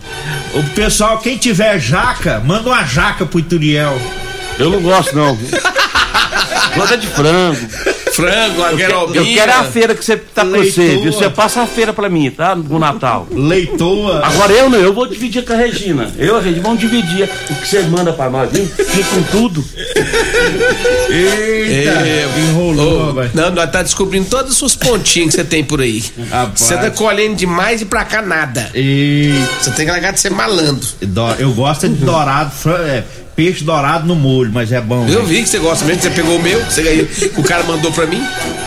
O 0.53 0.63
pessoal, 0.75 1.17
quem 1.19 1.38
tiver 1.38 1.79
jaca, 1.79 2.41
manda 2.45 2.69
uma 2.69 2.83
jaca 2.83 3.25
pro 3.25 3.39
Ituriel. 3.39 3.99
Eu 4.59 4.69
não 4.69 4.81
gosto, 4.81 5.15
não. 5.15 5.38
Gosta 6.75 6.97
de 6.97 7.07
frango. 7.07 7.57
Frango, 8.13 8.63
a 8.63 8.71
Eu 9.13 9.25
quero 9.25 9.51
a 9.53 9.63
feira 9.63 9.95
que 9.95 10.03
você 10.03 10.17
tá 10.17 10.43
com 10.43 10.51
você, 10.51 10.97
viu? 10.97 11.11
Você 11.13 11.29
passa 11.29 11.61
a 11.61 11.67
feira 11.67 11.93
pra 11.93 12.09
mim, 12.09 12.29
tá? 12.29 12.55
No 12.55 12.77
Natal. 12.79 13.27
Leitoa. 13.31 14.21
Agora 14.25 14.51
eu 14.53 14.69
não, 14.69 14.79
eu 14.79 14.93
vou 14.93 15.07
dividir 15.07 15.45
com 15.45 15.53
a 15.53 15.55
Regina. 15.55 16.11
Eu 16.17 16.35
e 16.35 16.39
a 16.39 16.41
Regina 16.41 16.61
vamos 16.63 16.79
dividir 16.79 17.29
o 17.49 17.55
que 17.55 17.67
você 17.67 17.81
manda 17.83 18.11
pra 18.13 18.29
nós, 18.29 18.51
viu? 18.51 18.65
Fica 18.67 19.09
com 19.09 19.23
tudo. 19.23 19.63
Eita, 21.09 21.91
É, 21.91 22.27
enrolou, 22.49 23.07
rapaz. 23.07 23.33
não, 23.33 23.51
nós 23.51 23.69
tá 23.71 23.81
descobrindo 23.81 24.27
todas 24.29 24.51
as 24.51 24.57
suas 24.57 24.75
pontinhas 24.75 25.29
que 25.29 25.35
você 25.41 25.43
tem 25.43 25.63
por 25.63 25.81
aí. 25.81 26.03
Você 26.55 26.75
tá 26.77 26.89
colhendo 26.91 27.36
demais 27.36 27.81
e 27.81 27.86
pra 27.86 28.03
cá 28.03 28.21
nada. 28.21 28.69
E 28.75 29.33
Você 29.62 29.71
tem 29.71 29.86
que 29.86 29.91
largar 29.91 30.12
de 30.13 30.19
ser 30.19 30.31
malandro. 30.31 30.88
eu 31.39 31.51
gosto 31.53 31.88
de 31.88 31.95
dourado, 32.03 32.51
é, 32.88 33.03
peixe 33.35 33.63
dourado 33.63 34.07
no 34.07 34.15
molho, 34.15 34.51
mas 34.53 34.71
é 34.71 34.81
bom. 34.81 35.07
Eu 35.07 35.21
né? 35.21 35.25
vi 35.25 35.41
que 35.41 35.50
você 35.50 35.59
gosta 35.59 35.85
mesmo, 35.85 36.01
que 36.01 36.07
você 36.07 36.13
pegou 36.13 36.38
o 36.38 36.41
meu, 36.41 36.63
você 36.63 36.83
ganhou, 36.83 37.07
o 37.38 37.43
cara 37.43 37.63
mandou 37.63 37.91
pra 37.91 38.05
mim. 38.05 38.21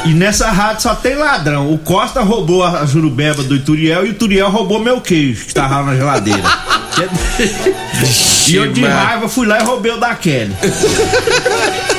E 0.04 0.10
nessa 0.10 0.50
rádio 0.50 0.82
só 0.82 0.94
tem 0.94 1.14
ladrão. 1.16 1.72
O 1.72 1.78
Costa 1.78 2.22
roubou 2.22 2.62
a 2.62 2.84
jurubeba 2.84 3.42
do 3.42 3.56
Ituriel 3.56 4.04
e 4.04 4.08
o 4.08 4.10
Ituriel 4.10 4.50
roubou 4.50 4.78
meu 4.78 5.00
queijo, 5.00 5.46
que 5.46 5.54
tava 5.54 5.82
na 5.82 5.96
geladeira. 5.96 6.42
e 8.48 8.54
eu 8.54 8.72
de 8.72 8.84
raiva 8.84 9.28
fui 9.28 9.46
lá 9.46 9.60
e 9.60 9.64
roubei 9.64 9.92
o 9.92 9.96
da 9.96 10.14
Kelly. 10.14 10.54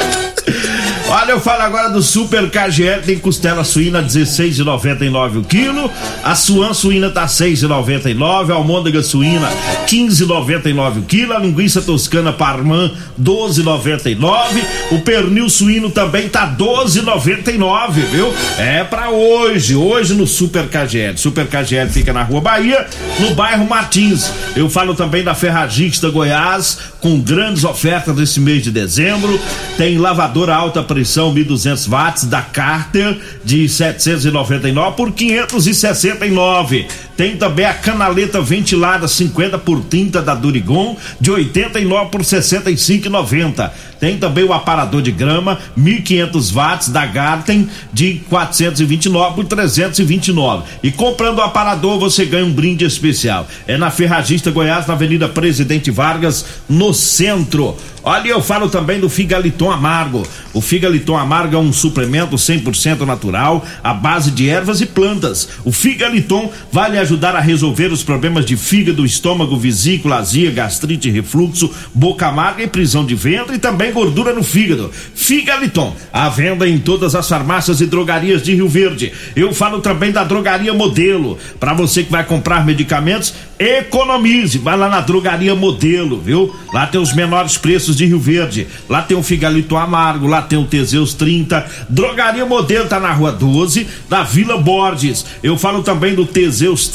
Olha, 1.07 1.31
eu 1.33 1.39
falo 1.39 1.62
agora 1.62 1.89
do 1.89 2.01
Super 2.01 2.50
KGL, 2.50 3.03
tem 3.05 3.19
costela 3.19 3.63
suína 3.63 4.01
16,99 4.01 5.38
o 5.38 5.43
quilo, 5.43 5.89
a 6.24 6.33
suan 6.33 6.74
suína 6.74 7.12
tá 7.12 7.27
6,99, 7.27 8.51
a 8.51 8.55
almôndega 8.55 9.03
suína 9.03 9.47
15,99 9.88 10.97
o 10.97 11.01
quilo, 11.03 11.33
a 11.33 11.39
linguiça 11.39 11.79
toscana 11.79 12.33
parmã 12.33 12.89
12,99, 13.21 14.63
o 14.91 15.00
pernil 15.01 15.47
suíno 15.47 15.91
também 15.91 16.27
tá 16.27 16.51
12,99, 16.57 17.91
viu? 18.12 18.33
É 18.57 18.83
pra 18.83 19.12
hoje, 19.12 19.75
hoje 19.75 20.15
no 20.15 20.25
Super 20.25 20.67
KGL. 20.67 21.17
Super 21.17 21.45
KGL 21.45 21.89
fica 21.91 22.12
na 22.12 22.24
Rua 22.24 22.41
Bahia, 22.41 22.85
no 23.19 23.35
bairro 23.35 23.69
Martins. 23.69 24.31
Eu 24.55 24.69
falo 24.71 24.95
também 24.95 25.24
da 25.24 25.35
Ferragista 25.35 26.09
Goiás, 26.09 26.79
com 27.00 27.21
grandes 27.21 27.63
ofertas 27.63 28.15
nesse 28.15 28.39
mês 28.39 28.63
de 28.63 28.71
dezembro. 28.71 29.39
Tem 29.77 30.00
lavadora 30.00 30.55
alta 30.55 30.81
pressão 30.96 31.34
1200 31.34 31.88
watts 31.88 32.24
da 32.24 32.42
Carter 32.42 33.20
de 33.44 33.68
799 33.68 34.96
por 34.96 35.12
569. 35.12 36.88
Tem 37.17 37.38
também 37.38 37.65
a 37.65 37.74
canaleta 37.74 38.41
ventilada 38.41 39.07
50 39.07 39.57
por 39.60 39.81
30 39.81 40.22
da 40.22 40.36
Durigon 40.36 40.98
de 41.19 41.31
89 41.31 42.10
por 42.10 42.22
65,90. 42.22 43.72
Tem 44.00 44.17
também 44.17 44.43
o 44.43 44.53
aparador 44.53 45.01
de 45.01 45.12
grama, 45.12 45.60
1.500 45.77 46.53
watts 46.53 46.89
da 46.89 47.05
Garten 47.05 47.69
de 47.93 48.22
429 48.29 49.36
por 49.36 49.45
329. 49.45 50.63
E 50.84 50.91
comprando 50.91 51.39
o 51.39 51.41
aparador 51.41 51.98
você 51.98 52.25
ganha 52.25 52.45
um 52.45 52.51
brinde 52.51 52.84
especial. 52.84 53.48
É 53.65 53.77
na 53.77 53.89
Ferragista 53.89 54.51
Goiás, 54.51 54.86
na 54.86 54.93
Avenida 54.93 55.29
Presidente 55.29 55.89
Vargas, 55.91 56.45
no 56.67 56.93
centro. 56.93 57.77
Olha, 58.03 58.27
eu 58.27 58.41
falo 58.41 58.69
também 58.69 59.00
do 59.00 59.10
Figaliton 59.10 59.72
Amargo. 59.72 60.27
O 60.53 60.62
Figaliton 60.62 61.17
Amargo 61.17 61.55
é 61.55 61.60
um 61.60 61.74
suplemento 61.74 62.36
100% 62.36 63.00
natural, 63.01 63.65
à 63.84 63.95
base 63.95 64.29
de 64.29 64.48
ervas 64.48 64.79
e 64.79 64.86
plantas. 64.86 65.50
O 65.63 65.72
Figaliton 65.72 66.51
vai 66.72 66.91
lhe 66.91 67.00
ajudar 67.05 67.35
a 67.35 67.39
resolver 67.39 67.91
os 67.91 68.03
problemas 68.03 68.45
de 68.45 68.57
fígado, 68.57 69.05
estômago, 69.05 69.55
vesícula, 69.55 70.17
azia, 70.17 70.51
gastrite, 70.51 71.09
refluxo, 71.09 71.71
boca 71.93 72.27
amarga 72.27 72.63
e 72.63 72.67
prisão 72.67 73.05
de 73.05 73.13
ventre 73.15 73.55
e 73.55 73.59
também 73.59 73.93
gordura 73.93 74.33
no 74.33 74.43
fígado. 74.43 74.91
Figaliton, 75.13 75.95
à 76.12 76.27
venda 76.29 76.67
em 76.67 76.79
todas 76.79 77.15
as 77.15 77.29
farmácias 77.29 77.79
e 77.79 77.85
drogarias 77.85 78.41
de 78.41 78.55
Rio 78.55 78.67
Verde. 78.67 79.13
Eu 79.35 79.53
falo 79.53 79.81
também 79.81 80.12
da 80.12 80.24
Drogaria 80.24 80.74
Modelo. 80.74 81.38
Para 81.59 81.74
você 81.74 82.03
que 82.03 82.12
vai 82.12 82.24
comprar 82.24 82.65
medicamentos, 82.65 83.33
economize. 83.59 84.57
Vai 84.57 84.77
lá 84.77 84.89
na 84.89 85.01
Drogaria 85.01 85.55
Modelo, 85.55 86.19
viu? 86.19 86.53
Lá 86.74 86.88
tem 86.88 87.00
os 87.00 87.13
menores 87.13 87.57
preços 87.57 87.95
de 87.95 88.05
Rio 88.05 88.19
Verde. 88.19 88.67
Lá 88.89 89.01
tem 89.01 89.15
o 89.15 89.24
Figalito 89.24 89.77
Amargo, 89.77 90.27
lá 90.27 90.41
tem 90.41 90.57
o 90.57 90.65
Teseus 90.65 91.13
30. 91.13 91.65
Drogaria 91.89 92.45
Modelo 92.45 92.88
tá 92.88 93.00
na 93.00 93.13
rua 93.13 93.31
12, 93.31 93.88
da 94.09 94.24
Vila 94.24 94.57
Borges. 94.57 95.25
Eu 95.43 95.57
falo 95.57 95.83
também 95.83 96.15
do 96.15 96.25
Teseus 96.25 96.88
30, 96.88 96.95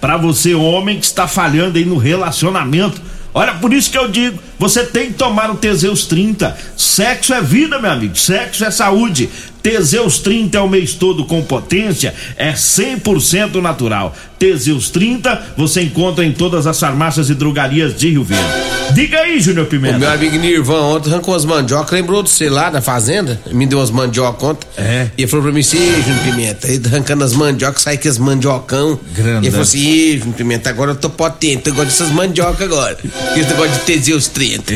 para 0.00 0.16
você 0.16 0.54
homem 0.54 0.98
que 0.98 1.06
está 1.06 1.26
falhando 1.26 1.78
aí 1.78 1.84
no 1.84 1.96
relacionamento. 1.96 3.00
Olha, 3.32 3.54
por 3.54 3.72
isso 3.72 3.90
que 3.90 3.98
eu 3.98 4.08
digo, 4.08 4.38
você 4.58 4.84
tem 4.84 5.08
que 5.08 5.14
tomar 5.14 5.50
o 5.50 5.56
Teseus 5.56 6.06
30. 6.06 6.56
Sexo 6.76 7.34
é 7.34 7.40
vida, 7.40 7.80
meu 7.80 7.90
amigo. 7.90 8.16
Sexo 8.16 8.64
é 8.64 8.70
saúde. 8.70 9.28
Teseus 9.64 10.18
30 10.18 10.58
é 10.58 10.60
o 10.60 10.68
mês 10.68 10.92
todo 10.92 11.24
com 11.24 11.40
potência, 11.42 12.12
é 12.36 12.52
100% 12.52 13.62
natural. 13.62 14.14
Teseus 14.38 14.90
30 14.90 15.54
você 15.56 15.80
encontra 15.80 16.22
em 16.22 16.32
todas 16.32 16.66
as 16.66 16.78
farmácias 16.78 17.30
e 17.30 17.34
drogarias 17.34 17.96
de 17.96 18.10
Rio 18.10 18.24
Verde. 18.24 18.44
Diga 18.92 19.20
aí, 19.20 19.40
Júnior 19.40 19.64
Pimenta. 19.64 19.96
O 19.96 20.00
meu 20.00 20.10
amigo 20.10 20.36
Nirvan 20.36 20.82
ontem 20.82 21.08
arrancou 21.10 21.34
as 21.34 21.46
mandiocas, 21.46 21.90
lembrou 21.92 22.22
do 22.22 22.28
sei 22.28 22.50
lá, 22.50 22.68
da 22.68 22.82
fazenda, 22.82 23.40
me 23.50 23.64
deu 23.64 23.78
umas 23.78 23.90
mandiocas 23.90 24.50
ontem. 24.50 24.66
É. 24.76 25.08
E 25.16 25.22
ele 25.22 25.30
falou 25.30 25.44
pra 25.44 25.52
mim 25.52 25.60
assim, 25.60 25.78
Júnior 25.78 26.24
Pimenta, 26.24 26.66
aí 26.66 26.78
arrancando 26.84 27.24
as 27.24 27.32
mandiocas, 27.32 27.80
sai 27.80 27.96
com 27.96 28.06
as 28.06 28.18
mandiocão. 28.18 29.00
Grandão. 29.14 29.42
E 29.42 29.46
ele 29.46 29.50
falou 29.50 29.62
assim, 29.62 29.78
"Ih, 29.78 30.18
Júnior 30.18 30.36
Pimenta, 30.36 30.68
agora 30.68 30.90
eu 30.90 30.96
tô 30.96 31.08
potente, 31.08 31.70
eu 31.70 31.74
gosto 31.74 31.86
dessas 31.86 32.10
mandiocas 32.10 32.60
agora. 32.60 32.98
Esse 33.34 33.48
negócio 33.48 33.72
de 33.72 33.78
Teseus 33.80 34.28
30. 34.28 34.74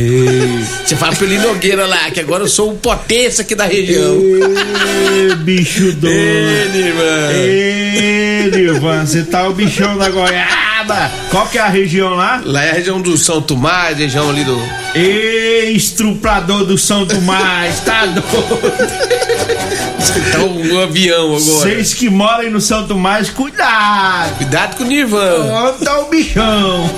Você 0.86 0.96
fala 0.96 1.14
pro 1.14 1.28
Nogueira 1.28 1.86
lá, 1.86 2.10
que 2.10 2.20
agora 2.20 2.44
eu 2.44 2.48
sou 2.48 2.72
o 2.72 2.76
potência 2.76 3.42
aqui 3.42 3.54
da 3.54 3.66
região. 3.66 4.16
Ê, 4.86 5.34
bicho 5.36 5.92
doido. 5.92 6.08
Ê, 7.34 8.50
Nirvan, 8.54 9.04
você 9.06 9.22
tá 9.24 9.48
o 9.48 9.52
bichão 9.52 9.96
da 9.98 10.08
goiaba. 10.08 11.10
Qual 11.30 11.46
que 11.48 11.58
é 11.58 11.62
a 11.62 11.68
região 11.68 12.14
lá? 12.14 12.40
Lá 12.44 12.64
é 12.64 12.70
a 12.70 12.74
região 12.74 13.00
do 13.00 13.16
São 13.16 13.40
Tomás, 13.42 13.98
região 13.98 14.30
ali 14.30 14.44
do. 14.44 14.58
Ê, 14.94 15.70
estuprador 15.74 16.64
do 16.64 16.78
São 16.78 17.04
Tomás, 17.06 17.80
tá 17.80 18.06
doido? 18.06 18.22
Tá 20.32 20.38
um 20.40 20.80
avião 20.80 21.26
agora. 21.26 21.40
Vocês 21.40 21.94
que 21.94 22.08
moram 22.08 22.50
no 22.50 22.60
São 22.60 22.86
Tomás, 22.86 23.28
cuidado. 23.30 24.36
Cuidado 24.36 24.76
com 24.76 24.84
o 24.84 24.86
Nirvan. 24.86 25.44
Onde 25.52 25.84
tá 25.84 25.98
o 26.00 26.08
bichão? 26.08 26.90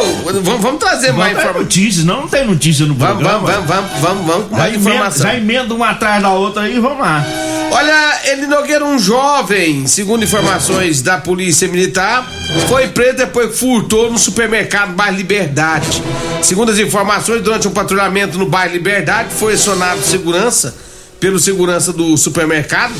Ô, 0.00 0.32
vamos, 0.32 0.62
vamos 0.62 0.78
trazer 0.78 1.12
mais 1.12 1.32
Vamos 1.32 1.38
informação. 1.44 1.62
notícias, 1.62 2.04
não 2.04 2.28
tem 2.28 2.46
notícia 2.46 2.86
no 2.86 2.94
Vamos, 2.94 3.18
programa. 3.22 3.46
vamos, 3.50 3.66
vamos, 3.66 3.90
vamos, 3.90 4.00
vamos, 4.00 4.26
vamos 4.26 4.48
com 4.48 4.56
mais 4.56 4.74
emenda, 4.74 4.90
informação. 4.90 5.22
já 5.26 5.34
emenda 5.36 5.74
uma 5.74 5.90
atrás 5.90 6.22
da 6.22 6.30
outra 6.30 6.62
aí, 6.62 6.78
vamos 6.78 6.98
lá. 7.00 7.24
Olha, 7.70 8.20
Eli 8.32 8.46
Nogueira, 8.46 8.84
um 8.84 8.98
jovem, 8.98 9.86
segundo 9.86 10.24
informações 10.24 11.02
da 11.02 11.18
Polícia 11.18 11.68
Militar, 11.68 12.26
foi 12.66 12.88
preso 12.88 13.18
depois 13.18 13.50
que 13.50 13.56
furtou 13.58 14.10
no 14.10 14.18
supermercado 14.18 14.92
Bairro 14.94 15.16
Liberdade. 15.16 16.02
Segundo 16.42 16.70
as 16.72 16.78
informações, 16.78 17.42
durante 17.42 17.68
um 17.68 17.70
patrulhamento 17.70 18.38
no 18.38 18.46
Bairro 18.46 18.72
Liberdade, 18.72 19.28
foi 19.34 19.52
acionado 19.54 20.00
segurança, 20.02 20.74
pelo 21.20 21.38
segurança 21.38 21.92
do 21.92 22.16
supermercado, 22.16 22.94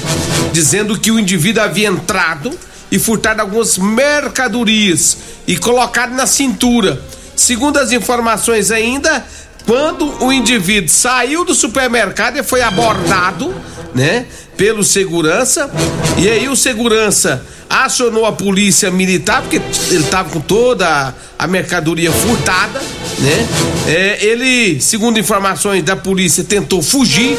dizendo 0.53 0.99
que 0.99 1.11
o 1.11 1.19
indivíduo 1.19 1.63
havia 1.63 1.89
entrado 1.89 2.51
e 2.91 2.99
furtado 2.99 3.41
algumas 3.41 3.77
mercadorias 3.79 5.19
e 5.47 5.57
colocado 5.57 6.15
na 6.15 6.27
cintura. 6.27 7.01
Segundo 7.37 7.79
as 7.79 7.93
informações 7.93 8.71
ainda, 8.71 9.25
quando 9.67 10.25
o 10.25 10.33
indivíduo 10.33 10.89
saiu 10.89 11.45
do 11.45 11.55
supermercado 11.55 12.39
e 12.39 12.43
foi 12.43 12.63
abordado, 12.63 13.55
né, 13.95 14.27
pelo 14.57 14.83
segurança, 14.83 15.71
e 16.17 16.29
aí 16.29 16.49
o 16.49 16.57
segurança 16.57 17.45
acionou 17.69 18.25
a 18.25 18.33
polícia 18.33 18.91
militar, 18.91 19.43
porque 19.43 19.61
ele 19.91 20.03
estava 20.03 20.31
com 20.31 20.41
toda 20.41 21.15
a, 21.39 21.47
mercadoria 21.47 22.11
furtada, 22.11 22.81
né? 23.19 23.49
É, 23.87 24.25
ele, 24.25 24.81
segundo 24.81 25.19
informações 25.19 25.83
da 25.83 25.95
polícia, 25.95 26.43
tentou 26.43 26.83
fugir 26.83 27.37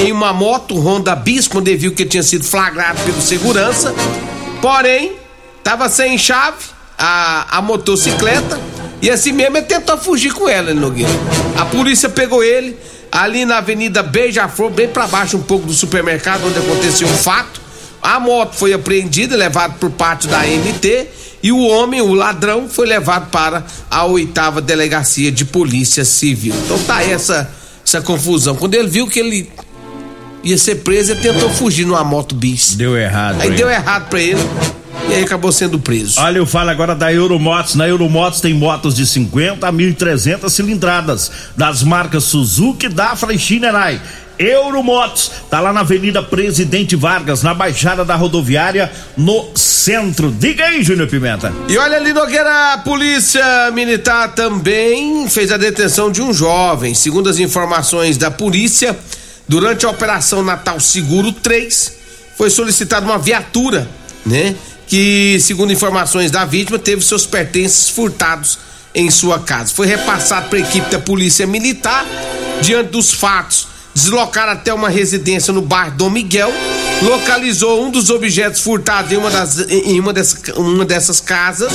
em 0.00 0.12
uma 0.12 0.32
moto 0.32 0.78
Honda 0.78 1.16
Bis, 1.16 1.48
quando 1.48 1.68
ele 1.68 1.78
viu 1.78 1.92
que 1.92 2.04
tinha 2.04 2.22
sido 2.22 2.44
flagrado 2.44 3.00
pelo 3.02 3.20
segurança, 3.20 3.92
porém, 4.60 5.12
estava 5.58 5.88
sem 5.88 6.16
chave 6.18 6.64
a, 6.98 7.58
a 7.58 7.62
motocicleta, 7.62 8.58
e 9.02 9.10
assim 9.10 9.32
mesmo 9.32 9.56
ele 9.56 9.66
tentou 9.66 9.98
fugir 9.98 10.32
com 10.32 10.48
ela, 10.48 10.72
Nogueira. 10.72 11.10
A 11.56 11.64
polícia 11.66 12.08
pegou 12.08 12.42
ele 12.42 12.76
ali 13.10 13.44
na 13.44 13.58
Avenida 13.58 14.02
Beija-Flor, 14.02 14.70
bem 14.70 14.88
para 14.88 15.06
baixo 15.06 15.36
um 15.36 15.42
pouco 15.42 15.66
do 15.66 15.72
supermercado 15.72 16.46
onde 16.46 16.58
aconteceu 16.58 17.08
o 17.08 17.12
fato. 17.12 17.60
A 18.02 18.20
moto 18.20 18.54
foi 18.54 18.72
apreendida, 18.72 19.36
levada 19.36 19.74
por 19.80 19.90
parte 19.90 20.28
da 20.28 20.40
MT, 20.40 21.06
e 21.42 21.52
o 21.52 21.60
homem, 21.66 22.00
o 22.00 22.14
ladrão, 22.14 22.68
foi 22.68 22.86
levado 22.86 23.30
para 23.30 23.64
a 23.90 24.04
oitava 24.04 24.60
delegacia 24.60 25.30
de 25.30 25.44
polícia 25.44 26.04
civil. 26.04 26.54
Então 26.64 26.78
tá 26.84 27.02
essa, 27.02 27.50
essa 27.84 28.00
confusão. 28.00 28.54
Quando 28.56 28.74
ele 28.74 28.88
viu 28.88 29.06
que 29.06 29.20
ele 29.20 29.50
ia 30.50 30.58
ser 30.58 30.76
preso, 30.76 31.12
ele 31.12 31.20
tentou 31.20 31.50
fugir 31.50 31.86
numa 31.86 32.04
moto 32.04 32.34
bis. 32.34 32.74
Deu 32.74 32.96
errado. 32.96 33.40
Aí 33.40 33.50
deu 33.50 33.70
errado 33.70 34.08
pra 34.08 34.20
ele, 34.20 34.40
e 35.08 35.14
aí 35.14 35.22
acabou 35.22 35.52
sendo 35.52 35.78
preso. 35.78 36.20
Olha, 36.20 36.38
eu 36.38 36.46
falo 36.46 36.70
agora 36.70 36.94
da 36.94 37.12
Euromotos. 37.12 37.74
Na 37.74 37.86
Euromotos 37.86 38.40
tem 38.40 38.54
motos 38.54 38.94
de 38.94 39.06
50 39.06 39.66
a 39.66 39.72
1.300 39.72 40.48
cilindradas, 40.48 41.30
das 41.56 41.82
marcas 41.82 42.24
Suzuki, 42.24 42.88
Dafra 42.88 43.32
e 43.32 43.38
Shinerai. 43.38 44.00
Euromotos, 44.38 45.30
tá 45.48 45.60
lá 45.60 45.72
na 45.72 45.80
Avenida 45.80 46.22
Presidente 46.22 46.94
Vargas, 46.94 47.42
na 47.42 47.54
Baixada 47.54 48.04
da 48.04 48.16
Rodoviária, 48.16 48.92
no 49.16 49.50
centro. 49.54 50.30
Diga 50.30 50.66
aí, 50.66 50.82
Júnior 50.82 51.08
Pimenta. 51.08 51.52
E 51.68 51.78
olha 51.78 51.96
ali, 51.96 52.12
Nogueira, 52.12 52.74
a 52.74 52.78
polícia 52.78 53.70
militar 53.72 54.34
também 54.34 55.26
fez 55.30 55.50
a 55.50 55.56
detenção 55.56 56.10
de 56.10 56.20
um 56.20 56.34
jovem. 56.34 56.92
Segundo 56.92 57.30
as 57.30 57.38
informações 57.38 58.18
da 58.18 58.30
polícia, 58.30 58.94
durante 59.48 59.86
a 59.86 59.90
Operação 59.90 60.42
Natal 60.42 60.80
Seguro 60.80 61.32
3, 61.32 61.92
foi 62.36 62.50
solicitada 62.50 63.06
uma 63.06 63.18
viatura, 63.18 63.88
né? 64.24 64.54
Que, 64.86 65.38
segundo 65.40 65.72
informações 65.72 66.30
da 66.30 66.44
vítima, 66.44 66.78
teve 66.78 67.02
seus 67.02 67.26
pertences 67.26 67.88
furtados 67.88 68.58
em 68.94 69.10
sua 69.10 69.38
casa. 69.38 69.72
Foi 69.74 69.86
repassado 69.86 70.48
para 70.48 70.58
a 70.58 70.62
equipe 70.62 70.90
da 70.90 70.98
Polícia 70.98 71.46
Militar 71.46 72.06
diante 72.60 72.90
dos 72.90 73.12
fatos. 73.12 73.68
Deslocaram 73.94 74.52
até 74.52 74.72
uma 74.72 74.88
residência 74.88 75.52
no 75.52 75.62
bairro 75.62 75.96
Dom 75.96 76.10
Miguel, 76.10 76.52
localizou 77.02 77.84
um 77.84 77.90
dos 77.90 78.10
objetos 78.10 78.60
furtados 78.60 79.10
em 79.10 79.16
uma, 79.16 79.30
das, 79.30 79.58
em 79.70 79.98
uma, 79.98 80.12
dessas, 80.12 80.42
uma 80.54 80.84
dessas 80.84 81.20
casas, 81.20 81.72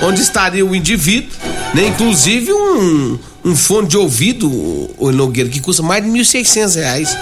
onde 0.00 0.20
estaria 0.20 0.64
o 0.64 0.74
indivíduo, 0.74 1.36
né? 1.74 1.88
Inclusive 1.88 2.52
um, 2.52 3.18
um 3.44 3.54
fone 3.54 3.86
de 3.88 3.96
ouvido, 3.96 4.48
o 4.96 5.12
Nogueira, 5.12 5.50
que 5.50 5.60
custa 5.60 5.82
mais 5.82 6.02
de 6.02 6.10
1.600 6.10 6.74
reais, 6.76 7.16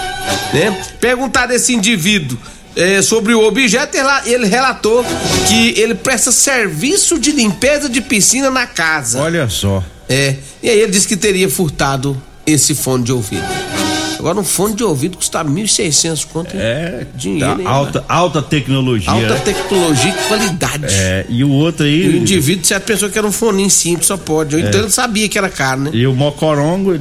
né? 0.55 0.71
Perguntar 1.01 1.51
esse 1.51 1.75
indivíduo 1.75 2.39
é, 2.77 3.03
sobre 3.03 3.35
o 3.35 3.45
objeto, 3.45 3.97
ele 4.25 4.47
relatou 4.47 5.05
que 5.49 5.79
ele 5.79 5.95
presta 5.95 6.31
serviço 6.31 7.19
de 7.19 7.33
limpeza 7.33 7.89
de 7.89 8.01
piscina 8.01 8.51
na 8.51 8.67
casa. 8.67 9.21
Olha 9.21 9.49
só. 9.49 9.83
É, 10.09 10.37
e 10.63 10.71
aí 10.71 10.81
ele 10.81 10.93
disse 10.93 11.09
que 11.09 11.17
teria 11.17 11.49
furtado 11.49 12.21
esse 12.47 12.75
fone 12.75 13.05
de 13.05 13.13
ouvido. 13.13 13.45
Agora 14.23 14.39
um 14.39 14.45
fone 14.45 14.77
de 14.77 14.85
ouvido 14.85 15.17
custa 15.17 15.45
1.600 15.45 16.27
quanto? 16.33 16.57
É, 16.57 17.05
dinheiro, 17.13 17.57
tá 17.57 17.61
hein, 17.61 17.67
alta, 17.67 18.05
alta 18.09 18.41
tecnologia. 18.41 19.11
Alta 19.11 19.35
né? 19.35 19.41
tecnologia 19.45 20.11
e 20.11 20.29
qualidade. 20.29 20.87
É, 20.89 21.27
e 21.29 21.43
o 21.43 21.51
outro 21.51 21.85
aí. 21.85 22.07
E 22.07 22.09
o 22.11 22.17
indivíduo, 22.19 22.65
certo, 22.65 22.85
pensou 22.85 23.11
que 23.11 23.19
era 23.19 23.27
um 23.27 23.33
fone 23.33 23.69
simples, 23.69 24.07
só 24.07 24.17
pode. 24.17 24.55
Ou 24.55 24.63
Então 24.63 24.81
ele 24.81 24.91
sabia 24.91 25.29
que 25.29 25.37
era 25.37 25.49
caro, 25.49 25.81
né? 25.81 25.91
E 25.93 26.07
o 26.07 26.15
Mocorongo 26.15 27.01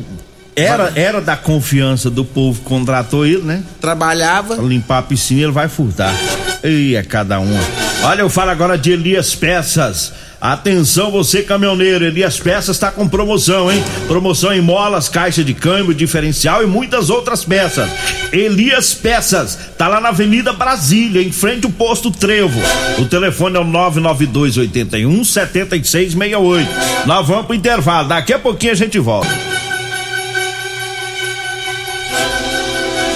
era, 0.55 0.91
era 0.95 1.21
da 1.21 1.37
confiança 1.37 2.09
do 2.09 2.25
povo 2.25 2.59
que 2.59 2.65
contratou 2.65 3.23
ele, 3.23 3.43
né? 3.43 3.63
Trabalhava. 3.79 4.55
Pra 4.55 4.65
limpar 4.65 4.97
a 4.97 5.03
piscina, 5.03 5.43
ele 5.43 5.51
vai 5.51 5.69
furtar. 5.69 6.15
E 6.63 6.95
é 6.95 7.03
cada 7.03 7.39
uma. 7.39 7.59
Olha, 8.03 8.21
eu 8.21 8.29
falo 8.31 8.49
agora 8.49 8.79
de 8.79 8.93
Elias 8.93 9.35
Peças. 9.35 10.11
Atenção 10.41 11.12
você 11.12 11.43
caminhoneiro, 11.43 12.03
Elias 12.03 12.39
Peças 12.39 12.75
está 12.75 12.91
com 12.91 13.07
promoção, 13.07 13.71
hein? 13.71 13.83
Promoção 14.07 14.51
em 14.51 14.60
molas, 14.60 15.07
caixa 15.07 15.43
de 15.43 15.53
câmbio, 15.53 15.93
diferencial 15.93 16.63
e 16.63 16.65
muitas 16.65 17.12
outras 17.12 17.45
peças. 17.45 17.88
Elias 18.33 18.91
Peças, 18.91 19.55
tá 19.77 19.88
lá 19.88 20.01
na 20.01 20.10
Avenida 20.10 20.51
Brasília, 20.51 21.21
em 21.21 21.31
frente 21.31 21.67
ao 21.67 21.71
posto 21.71 22.10
Trevo. 22.10 22.60
O 22.98 23.05
telefone 23.05 23.57
é 23.57 23.60
o 23.60 23.63
992 23.63 24.57
81 24.57 25.24
7668. 25.24 26.69
Nós 27.05 27.27
vamos 27.27 27.45
pro 27.45 27.53
intervalo, 27.53 28.07
daqui 28.07 28.33
a 28.33 28.39
pouquinho 28.39 28.71
a 28.71 28.75
gente 28.75 28.98
volta. 28.98 29.50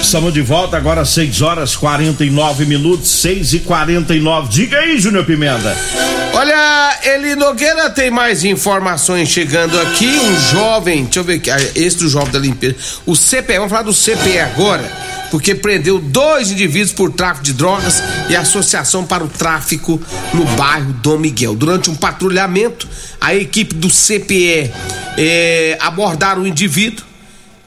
Estamos 0.06 0.32
de 0.32 0.40
volta 0.40 0.76
agora, 0.76 1.04
6 1.04 1.42
horas 1.42 1.74
49 1.74 2.64
minutos, 2.64 3.08
6 3.08 3.54
e 3.54 3.58
49 3.58 4.48
Diga 4.48 4.78
aí, 4.78 5.00
Júnior 5.00 5.24
Pimenta. 5.24 5.76
Olha, 6.32 6.96
Eli 7.02 7.34
Nogueira 7.34 7.90
tem 7.90 8.08
mais 8.08 8.44
informações 8.44 9.28
chegando 9.28 9.76
aqui. 9.80 10.06
Um 10.06 10.40
jovem, 10.52 11.02
deixa 11.02 11.18
eu 11.18 11.24
ver 11.24 11.34
aqui, 11.34 11.50
ah, 11.50 11.58
esse 11.74 11.96
do 11.96 12.08
jovem 12.08 12.30
da 12.30 12.38
limpeza. 12.38 12.76
O 13.04 13.16
CPE, 13.16 13.56
vamos 13.56 13.70
falar 13.70 13.82
do 13.82 13.92
CPE 13.92 14.38
agora, 14.38 14.84
porque 15.28 15.56
prendeu 15.56 15.98
dois 15.98 16.52
indivíduos 16.52 16.92
por 16.92 17.10
tráfico 17.10 17.44
de 17.44 17.54
drogas 17.54 18.00
e 18.28 18.36
associação 18.36 19.04
para 19.04 19.24
o 19.24 19.28
tráfico 19.28 20.00
no 20.32 20.44
bairro 20.56 20.92
Dom 21.02 21.18
Miguel. 21.18 21.56
Durante 21.56 21.90
um 21.90 21.96
patrulhamento, 21.96 22.86
a 23.20 23.34
equipe 23.34 23.74
do 23.74 23.88
CPE 23.88 24.70
eh, 25.18 25.76
abordaram 25.80 26.42
o 26.42 26.46
indivíduo 26.46 27.04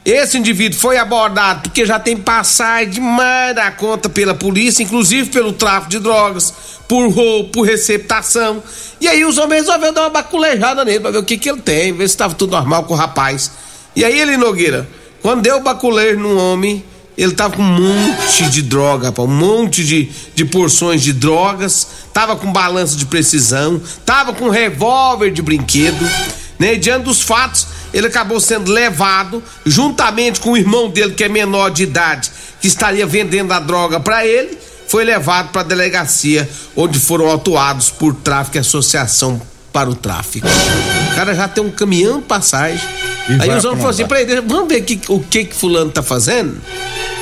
esse 0.04 0.38
indivíduo 0.38 0.78
foi 0.78 0.96
abordado 0.96 1.62
porque 1.62 1.84
já 1.84 2.00
tem 2.00 2.16
passagem 2.16 2.90
demais 2.90 3.54
da 3.54 3.70
conta 3.70 4.08
pela 4.08 4.34
polícia, 4.34 4.82
inclusive 4.82 5.28
pelo 5.28 5.52
tráfico 5.52 5.90
de 5.90 5.98
drogas, 5.98 6.54
por 6.88 7.08
roubo, 7.10 7.50
por 7.50 7.62
receptação. 7.66 8.62
E 9.00 9.06
aí 9.06 9.24
os 9.24 9.36
homens 9.36 9.66
resolveram 9.66 9.92
dar 9.92 10.02
uma 10.02 10.10
baculejada 10.10 10.84
nele 10.84 11.00
pra 11.00 11.10
ver 11.10 11.18
o 11.18 11.22
que, 11.22 11.36
que 11.36 11.50
ele 11.50 11.60
tem, 11.60 11.92
ver 11.92 12.08
se 12.08 12.14
estava 12.14 12.34
tudo 12.34 12.52
normal 12.52 12.84
com 12.84 12.94
o 12.94 12.96
rapaz. 12.96 13.50
E 13.94 14.04
aí 14.04 14.18
ele, 14.18 14.36
Nogueira, 14.36 14.88
quando 15.20 15.42
deu 15.42 15.58
o 15.58 15.60
baculejo 15.60 16.18
no 16.18 16.36
homem, 16.38 16.82
ele 17.16 17.32
tava 17.32 17.56
com 17.56 17.62
um 17.62 17.66
monte 17.66 18.48
de 18.48 18.62
droga, 18.62 19.08
rapaz, 19.08 19.28
um 19.28 19.32
monte 19.32 19.84
de, 19.84 20.10
de 20.34 20.44
porções 20.46 21.02
de 21.02 21.12
drogas, 21.12 21.86
tava 22.14 22.34
com 22.36 22.50
balança 22.50 22.96
de 22.96 23.04
precisão, 23.04 23.80
tava 24.06 24.32
com 24.32 24.48
revólver 24.48 25.30
de 25.30 25.42
brinquedo, 25.42 26.02
né? 26.58 26.76
diante 26.76 27.04
dos 27.04 27.20
fatos, 27.20 27.66
ele 27.92 28.06
acabou 28.06 28.40
sendo 28.40 28.70
levado 28.70 29.42
juntamente 29.64 30.40
com 30.40 30.52
o 30.52 30.56
irmão 30.56 30.88
dele 30.88 31.14
que 31.14 31.24
é 31.24 31.28
menor 31.28 31.70
de 31.70 31.82
idade, 31.82 32.30
que 32.60 32.68
estaria 32.68 33.06
vendendo 33.06 33.52
a 33.52 33.60
droga 33.60 34.00
para 34.00 34.26
ele, 34.26 34.58
foi 34.88 35.04
levado 35.04 35.50
para 35.50 35.60
a 35.60 35.64
delegacia 35.64 36.48
onde 36.76 36.98
foram 36.98 37.28
autuados 37.28 37.90
por 37.90 38.14
tráfico 38.14 38.56
e 38.56 38.60
associação 38.60 39.40
para 39.72 39.88
o 39.88 39.94
tráfico. 39.94 40.46
O 40.46 41.14
cara 41.14 41.34
já 41.34 41.48
tem 41.48 41.62
um 41.64 41.70
caminhão 41.70 42.20
de 42.20 42.26
passagem. 42.26 42.80
E 43.28 43.32
Aí 43.42 43.50
os 43.50 43.64
homens 43.64 43.82
falaram 43.82 43.90
assim, 43.90 44.06
peraí, 44.06 44.40
vamos 44.40 44.68
ver 44.68 44.82
que, 44.82 45.00
o 45.08 45.20
que 45.20 45.44
que 45.44 45.54
fulano 45.54 45.90
tá 45.90 46.02
fazendo? 46.02 46.60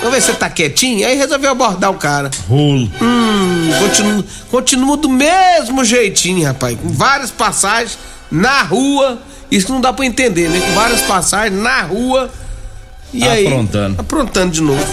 Vamos 0.00 0.14
ver 0.14 0.22
se 0.22 0.32
tá 0.34 0.48
quietinho. 0.48 1.06
Aí 1.06 1.16
resolveu 1.16 1.50
abordar 1.50 1.90
o 1.90 1.94
cara. 1.94 2.30
Rolo. 2.48 2.90
Hum, 3.00 3.70
continua, 3.78 4.24
continua 4.50 4.96
do 4.96 5.08
mesmo 5.08 5.84
jeitinho, 5.84 6.46
rapaz. 6.46 6.78
Com 6.80 6.88
várias 6.88 7.30
passagens 7.30 7.98
na 8.30 8.62
rua 8.62 9.18
isso 9.50 9.72
não 9.72 9.80
dá 9.80 9.92
pra 9.92 10.04
entender, 10.04 10.48
né? 10.48 10.60
Com 10.60 10.74
várias 10.74 11.00
passagens 11.02 11.60
na 11.60 11.82
rua. 11.82 12.30
E 13.12 13.22
aprontando. 13.22 13.32
aí. 13.32 13.46
Aprontando. 13.46 14.00
Aprontando 14.00 14.52
de 14.52 14.60
novo. 14.60 14.84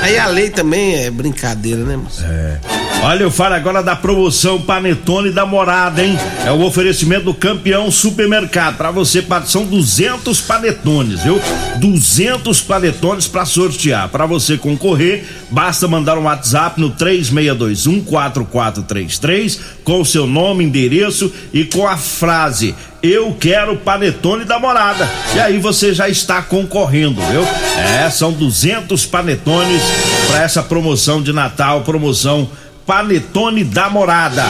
Aí 0.00 0.18
a 0.18 0.26
lei 0.26 0.50
também 0.50 0.94
é 0.96 1.10
brincadeira, 1.10 1.82
né, 1.82 1.96
moço? 1.96 2.22
É. 2.24 2.60
Olha, 3.06 3.22
eu 3.22 3.30
falo 3.30 3.54
agora 3.54 3.82
da 3.82 3.94
promoção 3.94 4.58
Panetone 4.58 5.30
da 5.30 5.44
Morada, 5.44 6.02
hein? 6.02 6.18
É 6.42 6.50
o 6.50 6.62
oferecimento 6.62 7.26
do 7.26 7.34
campeão 7.34 7.90
supermercado. 7.90 8.78
Para 8.78 8.90
você, 8.90 9.22
são 9.44 9.66
200 9.66 10.40
panetones, 10.40 11.22
viu? 11.22 11.38
200 11.76 12.62
panetones 12.62 13.28
para 13.28 13.44
sortear. 13.44 14.08
Para 14.08 14.24
você 14.24 14.56
concorrer, 14.56 15.22
basta 15.50 15.86
mandar 15.86 16.16
um 16.16 16.22
WhatsApp 16.22 16.80
no 16.80 16.88
3621 16.88 18.02
4433 18.04 19.60
com 19.84 20.00
o 20.00 20.06
seu 20.06 20.26
nome, 20.26 20.64
endereço 20.64 21.30
e 21.52 21.62
com 21.62 21.86
a 21.86 21.98
frase 21.98 22.74
eu 23.02 23.36
quero 23.38 23.76
panetone 23.76 24.46
da 24.46 24.58
morada. 24.58 25.06
E 25.34 25.38
aí 25.38 25.58
você 25.58 25.92
já 25.92 26.08
está 26.08 26.40
concorrendo, 26.40 27.20
viu? 27.20 27.42
É, 27.76 28.08
são 28.08 28.32
200 28.32 29.04
panetones 29.04 29.82
para 30.26 30.42
essa 30.42 30.62
promoção 30.62 31.22
de 31.22 31.30
Natal, 31.30 31.82
promoção 31.82 32.48
Panetone 32.86 33.64
da 33.64 33.88
Morada. 33.88 34.44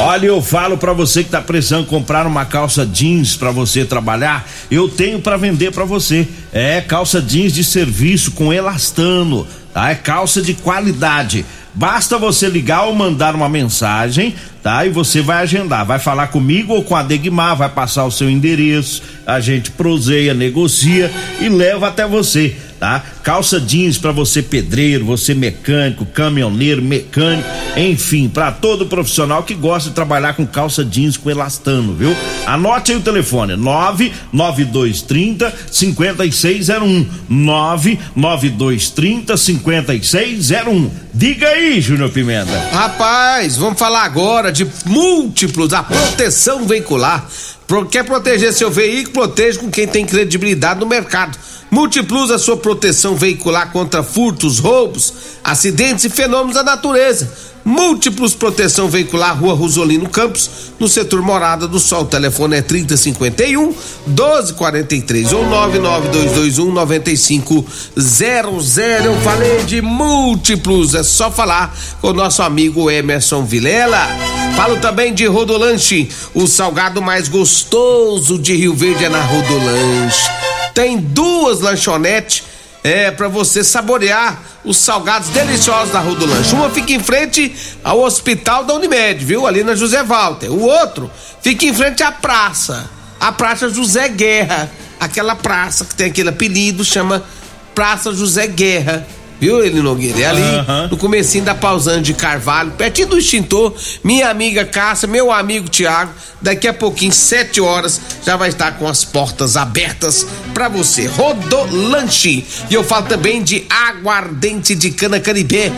Olha, 0.00 0.26
eu 0.26 0.40
falo 0.40 0.78
para 0.78 0.92
você 0.92 1.24
que 1.24 1.30
tá 1.30 1.40
precisando 1.40 1.86
comprar 1.86 2.26
uma 2.26 2.44
calça 2.44 2.86
jeans 2.86 3.36
para 3.36 3.50
você 3.50 3.84
trabalhar, 3.84 4.48
eu 4.70 4.88
tenho 4.88 5.20
para 5.20 5.36
vender 5.36 5.72
para 5.72 5.84
você. 5.84 6.26
É 6.52 6.80
calça 6.80 7.20
jeans 7.20 7.52
de 7.52 7.64
serviço 7.64 8.30
com 8.30 8.52
elastano, 8.52 9.46
tá? 9.74 9.90
É 9.90 9.96
calça 9.96 10.40
de 10.40 10.54
qualidade. 10.54 11.44
Basta 11.74 12.16
você 12.16 12.48
ligar 12.48 12.84
ou 12.84 12.94
mandar 12.94 13.34
uma 13.34 13.48
mensagem, 13.48 14.34
tá? 14.62 14.86
E 14.86 14.88
você 14.88 15.20
vai 15.20 15.42
agendar, 15.42 15.84
vai 15.84 15.98
falar 15.98 16.28
comigo 16.28 16.74
ou 16.74 16.84
com 16.84 16.94
a 16.96 17.02
Degmar, 17.02 17.56
vai 17.56 17.68
passar 17.68 18.04
o 18.04 18.10
seu 18.10 18.30
endereço, 18.30 19.02
a 19.26 19.40
gente 19.40 19.70
proseia, 19.72 20.32
negocia 20.32 21.10
e 21.40 21.48
leva 21.48 21.88
até 21.88 22.06
você 22.06 22.56
tá? 22.78 23.02
Calça 23.22 23.60
jeans 23.60 23.98
para 23.98 24.12
você 24.12 24.42
pedreiro, 24.42 25.04
você 25.04 25.34
mecânico, 25.34 26.06
caminhoneiro, 26.06 26.82
mecânico, 26.82 27.48
enfim, 27.76 28.28
para 28.28 28.52
todo 28.52 28.86
profissional 28.86 29.42
que 29.42 29.54
gosta 29.54 29.90
de 29.90 29.94
trabalhar 29.94 30.34
com 30.34 30.46
calça 30.46 30.84
jeans 30.84 31.16
com 31.16 31.30
elastano, 31.30 31.94
viu? 31.94 32.14
Anote 32.46 32.92
aí 32.92 32.98
o 32.98 33.02
telefone: 33.02 33.56
99230 33.56 35.52
5601. 35.70 37.06
99230 37.28 39.36
5601. 39.36 40.90
Diga 41.12 41.48
aí, 41.48 41.80
Júnior 41.80 42.10
Pimenta. 42.10 42.56
Rapaz, 42.72 43.56
vamos 43.56 43.78
falar 43.78 44.04
agora 44.04 44.52
de 44.52 44.66
múltiplos 44.86 45.68
da 45.68 45.82
proteção 45.82 46.66
veicular. 46.66 47.28
Quer 47.90 48.04
proteger 48.04 48.52
seu 48.52 48.70
veículo? 48.70 49.12
Proteja 49.12 49.58
com 49.58 49.70
quem 49.70 49.86
tem 49.86 50.06
credibilidade 50.06 50.80
no 50.80 50.86
mercado. 50.86 51.36
Multiplus 51.70 52.30
a 52.30 52.38
sua 52.38 52.56
proteção 52.56 53.14
veicular 53.14 53.70
contra 53.72 54.02
furtos, 54.02 54.58
roubos, 54.58 55.12
acidentes 55.44 56.04
e 56.04 56.10
fenômenos 56.10 56.54
da 56.54 56.62
natureza. 56.62 57.48
Múltiplos 57.68 58.34
Proteção 58.34 58.88
Veicular, 58.88 59.38
Rua 59.38 59.52
Rosolino 59.52 60.08
Campos, 60.08 60.72
no 60.80 60.88
setor 60.88 61.20
Morada 61.20 61.68
do 61.68 61.78
Sol. 61.78 62.04
O 62.04 62.06
telefone 62.06 62.56
é 62.56 62.62
3051 62.62 63.74
1243 64.06 65.34
ou 65.34 65.46
99221 65.46 66.72
9500. 66.72 68.78
Eu 69.04 69.20
falei 69.20 69.64
de 69.64 69.82
múltiplos, 69.82 70.94
é 70.94 71.02
só 71.02 71.30
falar 71.30 71.76
com 72.00 72.08
o 72.08 72.14
nosso 72.14 72.40
amigo 72.40 72.90
Emerson 72.90 73.44
Vilela. 73.44 74.08
Falo 74.56 74.78
também 74.78 75.12
de 75.12 75.26
Rodolanche, 75.26 76.08
o 76.32 76.46
salgado 76.46 77.02
mais 77.02 77.28
gostoso 77.28 78.38
de 78.38 78.54
Rio 78.54 78.74
Verde 78.74 79.04
é 79.04 79.10
na 79.10 79.20
Rodolanche. 79.20 80.47
Tem 80.78 80.96
duas 80.96 81.58
lanchonetes 81.58 82.44
é 82.84 83.10
para 83.10 83.26
você 83.26 83.64
saborear 83.64 84.40
os 84.64 84.76
salgados 84.76 85.28
deliciosos 85.30 85.92
da 85.92 85.98
Rua 85.98 86.14
do 86.14 86.24
Lanche. 86.24 86.54
Uma 86.54 86.70
fica 86.70 86.92
em 86.92 87.02
frente 87.02 87.52
ao 87.82 87.98
Hospital 88.00 88.62
da 88.62 88.74
Unimed, 88.74 89.24
viu? 89.24 89.44
Ali 89.44 89.64
na 89.64 89.74
José 89.74 90.04
Walter. 90.04 90.52
O 90.52 90.60
outro 90.60 91.10
fica 91.42 91.66
em 91.66 91.74
frente 91.74 92.04
à 92.04 92.12
praça, 92.12 92.88
a 93.18 93.32
Praça 93.32 93.68
José 93.68 94.08
Guerra. 94.08 94.70
Aquela 95.00 95.34
praça 95.34 95.84
que 95.84 95.96
tem 95.96 96.06
aquele 96.06 96.28
apelido, 96.28 96.84
chama 96.84 97.24
Praça 97.74 98.14
José 98.14 98.46
Guerra. 98.46 99.04
Viu, 99.40 99.64
Eli 99.64 99.80
Nogueira? 99.80 100.20
É 100.20 100.26
ali 100.26 100.42
uhum. 100.42 100.88
no 100.90 100.96
comecinho 100.96 101.44
da 101.44 101.54
Pausando 101.54 102.02
de 102.02 102.12
Carvalho, 102.12 102.72
pertinho 102.72 103.06
do 103.08 103.18
extintor, 103.18 103.72
minha 104.02 104.28
amiga 104.28 104.64
Cássia, 104.64 105.06
meu 105.06 105.30
amigo 105.30 105.68
Tiago, 105.68 106.10
daqui 106.42 106.66
a 106.66 106.72
pouquinho, 106.72 107.12
sete 107.12 107.60
horas, 107.60 108.00
já 108.24 108.36
vai 108.36 108.48
estar 108.48 108.72
com 108.78 108.88
as 108.88 109.04
portas 109.04 109.56
abertas 109.56 110.26
para 110.52 110.68
você. 110.68 111.06
Rodolanche. 111.06 112.44
E 112.68 112.74
eu 112.74 112.82
falo 112.82 113.06
também 113.06 113.40
de 113.42 113.64
aguardente 113.70 114.74
de 114.74 114.90
cana 114.90 115.20
caribé. 115.20 115.70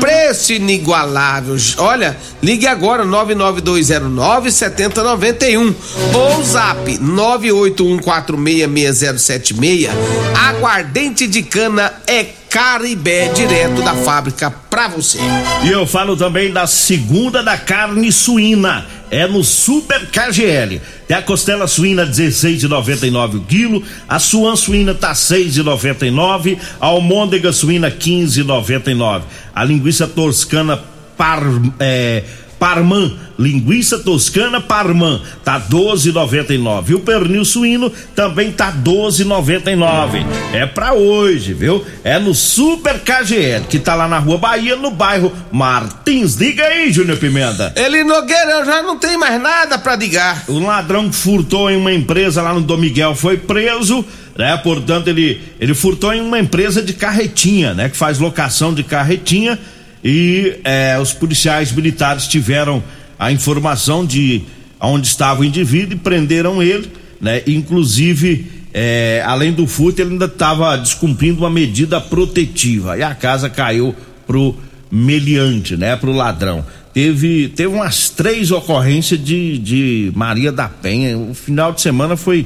Preço 0.00 0.54
inigualável. 0.54 1.56
Olha, 1.78 2.16
ligue 2.42 2.66
agora 2.66 3.04
99209 3.04 4.50
7091 4.50 5.74
ou 6.14 6.44
zap 6.44 6.98
981466076. 6.98 9.90
Aguardente 10.34 11.26
de 11.26 11.42
cana 11.42 11.92
é 12.06 12.41
Caribé 12.52 13.28
direto 13.28 13.80
da 13.80 13.94
fábrica 13.94 14.50
pra 14.50 14.86
você. 14.86 15.16
E 15.64 15.70
eu 15.70 15.86
falo 15.86 16.14
também 16.14 16.52
da 16.52 16.66
segunda 16.66 17.42
da 17.42 17.56
carne 17.56 18.12
suína. 18.12 18.84
É 19.10 19.26
no 19.26 19.42
Super 19.42 20.06
KGL. 20.08 20.78
Tem 21.08 21.16
a 21.16 21.22
costela 21.22 21.66
suína 21.66 22.06
16,99 22.06 23.36
o 23.36 23.40
quilo, 23.40 23.82
a 24.06 24.18
suan 24.18 24.54
suína 24.54 24.94
tá 24.94 25.12
6,99, 25.12 26.58
a 26.78 26.86
almôndega 26.86 27.52
suína 27.54 27.90
15,99. 27.90 29.22
A 29.54 29.64
linguiça 29.64 30.06
toscana 30.06 30.78
par, 31.16 31.42
é, 31.80 32.22
Parman, 32.62 33.12
linguiça 33.36 33.98
toscana 33.98 34.60
Parman, 34.60 35.20
tá 35.42 35.60
12,99. 35.60 36.90
E 36.90 36.94
o 36.94 37.00
pernil 37.00 37.44
suíno 37.44 37.90
também 38.14 38.52
tá 38.52 38.72
12,99. 38.72 40.24
É 40.52 40.64
para 40.64 40.92
hoje, 40.92 41.54
viu? 41.54 41.84
É 42.04 42.20
no 42.20 42.32
Super 42.32 43.00
KGL, 43.00 43.64
que 43.68 43.80
tá 43.80 43.96
lá 43.96 44.06
na 44.06 44.20
Rua 44.20 44.38
Bahia, 44.38 44.76
no 44.76 44.92
bairro 44.92 45.32
Martins. 45.50 46.36
Diga 46.36 46.62
aí, 46.64 46.92
Júnior 46.92 47.18
Pimenta. 47.18 47.72
Eli 47.74 48.04
Nogueira, 48.04 48.52
eu 48.52 48.64
já 48.64 48.80
não 48.80 48.96
tenho 48.96 49.18
mais 49.18 49.42
nada 49.42 49.76
para 49.76 49.96
digar. 49.96 50.44
O 50.46 50.60
ladrão 50.60 51.10
que 51.10 51.16
furtou 51.16 51.68
em 51.68 51.76
uma 51.76 51.92
empresa 51.92 52.42
lá 52.42 52.54
no 52.54 52.60
Dom 52.60 52.76
Miguel 52.76 53.16
foi 53.16 53.38
preso 53.38 54.04
né? 54.38 54.56
Portanto, 54.56 55.08
ele, 55.08 55.42
ele 55.60 55.74
furtou 55.74 56.10
em 56.12 56.20
uma 56.20 56.38
empresa 56.38 56.80
de 56.80 56.94
carretinha, 56.94 57.74
né? 57.74 57.88
Que 57.88 57.96
faz 57.96 58.18
locação 58.18 58.72
de 58.72 58.82
carretinha 58.82 59.58
e 60.04 60.56
é, 60.64 60.98
os 60.98 61.12
policiais 61.12 61.72
militares 61.72 62.26
tiveram 62.26 62.82
a 63.18 63.30
informação 63.30 64.04
de 64.04 64.42
onde 64.80 65.06
estava 65.06 65.42
o 65.42 65.44
indivíduo 65.44 65.94
e 65.94 65.98
prenderam 65.98 66.62
ele, 66.62 66.90
né? 67.20 67.42
Inclusive, 67.46 68.46
é, 68.74 69.22
além 69.24 69.52
do 69.52 69.66
furto, 69.66 70.02
ele 70.02 70.12
ainda 70.12 70.24
estava 70.24 70.76
descumprindo 70.76 71.40
uma 71.40 71.50
medida 71.50 72.00
protetiva 72.00 72.98
e 72.98 73.02
a 73.02 73.14
casa 73.14 73.48
caiu 73.48 73.94
pro 74.26 74.56
meliante, 74.90 75.76
né? 75.76 75.94
Pro 75.94 76.12
ladrão. 76.12 76.64
Teve, 76.92 77.48
teve 77.48 77.72
umas 77.72 78.10
três 78.10 78.50
ocorrências 78.50 79.22
de, 79.24 79.56
de 79.58 80.12
Maria 80.14 80.50
da 80.50 80.68
Penha. 80.68 81.16
O 81.16 81.32
final 81.32 81.72
de 81.72 81.80
semana 81.80 82.16
foi, 82.16 82.44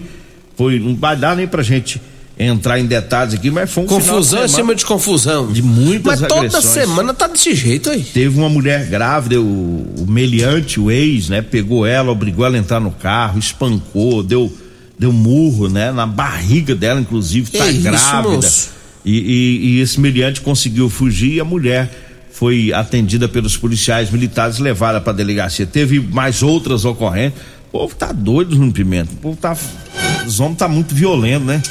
foi 0.57 0.79
não 0.79 0.95
vai 0.95 1.17
dar 1.17 1.35
nem 1.35 1.49
pra 1.49 1.63
gente 1.63 2.01
entrar 2.39 2.79
em 2.79 2.85
detalhes 2.87 3.33
aqui, 3.35 3.51
mas 3.51 3.71
foi 3.71 3.85
um 3.85 3.87
confusão 3.87 4.45
em 4.45 4.49
cima 4.49 4.75
de 4.75 4.85
confusão. 4.85 5.51
De 5.53 5.63
muitas 5.63 6.21
Mas 6.21 6.31
agressões. 6.31 6.53
toda 6.53 6.63
semana 6.87 7.15
tá 7.15 7.27
desse 7.27 7.55
jeito 7.55 7.89
aí. 7.91 8.03
Teve 8.03 8.39
uma 8.39 8.49
mulher 8.51 8.87
grávida, 8.87 9.41
o, 9.41 9.45
o 9.99 10.07
meliante, 10.07 10.79
o 10.79 10.91
ex, 10.91 11.29
né? 11.31 11.41
Pegou 11.41 11.87
ela, 11.87 12.11
obrigou 12.13 12.45
ela 12.45 12.57
a 12.57 12.59
entrar 12.59 12.79
no 12.81 12.91
carro, 12.91 13.39
espancou, 13.39 14.23
deu, 14.23 14.53
deu 14.99 15.13
murro, 15.13 15.69
né? 15.69 15.91
Na 15.93 16.07
barriga 16.07 16.75
dela, 16.75 17.01
inclusive, 17.01 17.51
tá 17.51 17.67
isso, 17.69 17.81
grávida. 17.83 18.49
E, 19.05 19.13
e- 19.19 19.67
e 19.77 19.81
esse 19.81 19.99
meliante 20.01 20.41
conseguiu 20.43 20.91
fugir 20.91 21.35
e 21.35 21.41
a 21.41 21.45
mulher 21.45 21.91
foi 22.33 22.71
atendida 22.75 23.27
pelos 23.27 23.57
policiais 23.57 24.11
militares, 24.11 24.59
levada 24.59 25.01
pra 25.01 25.13
delegacia. 25.15 25.65
Teve 25.65 26.01
mais 26.01 26.43
outras 26.43 26.85
ocorrências. 26.85 27.41
O 27.73 27.79
povo 27.79 27.95
tá 27.95 28.13
doido 28.13 28.57
no 28.57 28.71
pimenta. 28.73 29.11
O 29.13 29.17
povo 29.17 29.37
tá. 29.39 29.57
Os 30.27 30.39
homens 30.41 30.59
tá 30.59 30.69
muito 30.69 30.95
violentos, 30.95 31.47
né? 31.47 31.63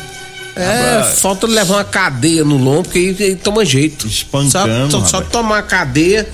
É, 0.56 1.04
falta 1.18 1.46
levar 1.48 1.76
uma 1.76 1.84
cadeia 1.84 2.44
no 2.44 2.58
lombo, 2.58 2.84
porque 2.84 3.00
aí, 3.00 3.16
aí 3.30 3.36
toma 3.36 3.66
jeito. 3.66 4.08
Espancando, 4.08 4.92
Só, 4.92 5.00
só, 5.02 5.06
só 5.06 5.22
tomar 5.22 5.64
cadeia, 5.64 6.28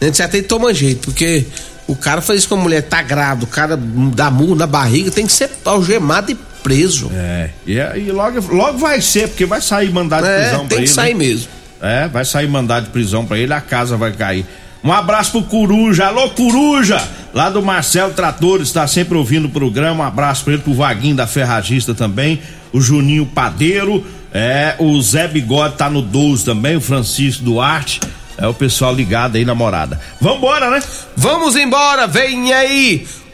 né, 0.00 0.12
certo? 0.12 0.34
Aí 0.36 0.42
toma 0.42 0.74
jeito, 0.74 1.06
porque 1.06 1.46
o 1.86 1.94
cara 1.94 2.20
faz 2.20 2.40
isso 2.40 2.48
com 2.48 2.56
a 2.56 2.58
mulher, 2.58 2.82
tá 2.82 3.00
grávida, 3.02 3.44
o 3.44 3.48
cara 3.48 3.78
dá 4.14 4.30
murro 4.30 4.54
na 4.54 4.66
barriga, 4.66 5.10
tem 5.10 5.26
que 5.26 5.32
ser 5.32 5.50
algemado 5.64 6.30
e 6.32 6.34
preso. 6.62 7.10
É. 7.14 7.50
E, 7.66 7.74
e 7.74 8.10
logo, 8.10 8.40
logo 8.54 8.78
vai 8.78 9.00
ser, 9.00 9.28
porque 9.28 9.46
vai 9.46 9.60
sair 9.60 9.90
mandado 9.90 10.24
de 10.24 10.30
É, 10.30 10.40
prisão 10.42 10.58
pra 10.60 10.68
tem 10.68 10.78
ele. 10.78 10.86
que 10.86 10.92
sair 10.92 11.14
né? 11.14 11.18
mesmo. 11.24 11.48
É, 11.80 12.08
vai 12.08 12.24
sair 12.24 12.48
mandado 12.48 12.86
de 12.86 12.90
prisão 12.90 13.24
pra 13.24 13.38
ele, 13.38 13.52
a 13.52 13.60
casa 13.60 13.96
vai 13.96 14.12
cair. 14.12 14.44
Um 14.82 14.92
abraço 14.92 15.32
pro 15.32 15.42
Coruja, 15.42 16.06
alô 16.06 16.30
Coruja, 16.30 17.02
lá 17.34 17.50
do 17.50 17.60
Marcelo 17.60 18.12
Tratores, 18.12 18.70
tá 18.72 18.86
sempre 18.86 19.16
ouvindo 19.16 19.46
o 19.46 19.50
programa. 19.50 20.04
Um 20.04 20.06
abraço 20.06 20.44
pra 20.44 20.54
ele, 20.54 20.62
pro 20.62 20.74
Vaguinho 20.74 21.16
da 21.16 21.26
Ferragista 21.26 21.94
também, 21.94 22.40
o 22.72 22.80
Juninho 22.80 23.26
Padeiro, 23.26 24.06
é, 24.32 24.76
o 24.78 25.00
Zé 25.02 25.26
Bigode 25.26 25.76
tá 25.76 25.90
no 25.90 26.00
12 26.00 26.44
também, 26.44 26.76
o 26.76 26.80
Francisco 26.80 27.42
Duarte, 27.42 28.00
é 28.36 28.46
o 28.46 28.54
pessoal 28.54 28.94
ligado 28.94 29.36
aí 29.36 29.44
na 29.44 29.54
morada. 29.54 30.00
Vambora, 30.20 30.70
né? 30.70 30.80
Vamos 31.16 31.56
embora, 31.56 32.06
vem 32.06 32.52
aí 32.52 33.04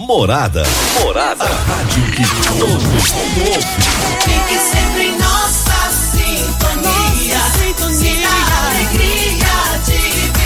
Morada. 0.00 0.62
Morada. 1.00 1.44
A 1.44 1.48
rádio 1.48 2.02
que 2.12 2.22
todo 2.58 2.66
mundo. 2.66 3.60
Fique 4.20 4.58
sempre 4.58 5.08
em 5.08 5.18
nossa 5.18 5.90
sintonia. 5.90 7.38
Nossa 7.38 7.58
sintonia. 7.58 8.00
Sinta 8.00 8.28
alegria 8.68 9.78
de 9.84 9.92
viver. 9.92 10.41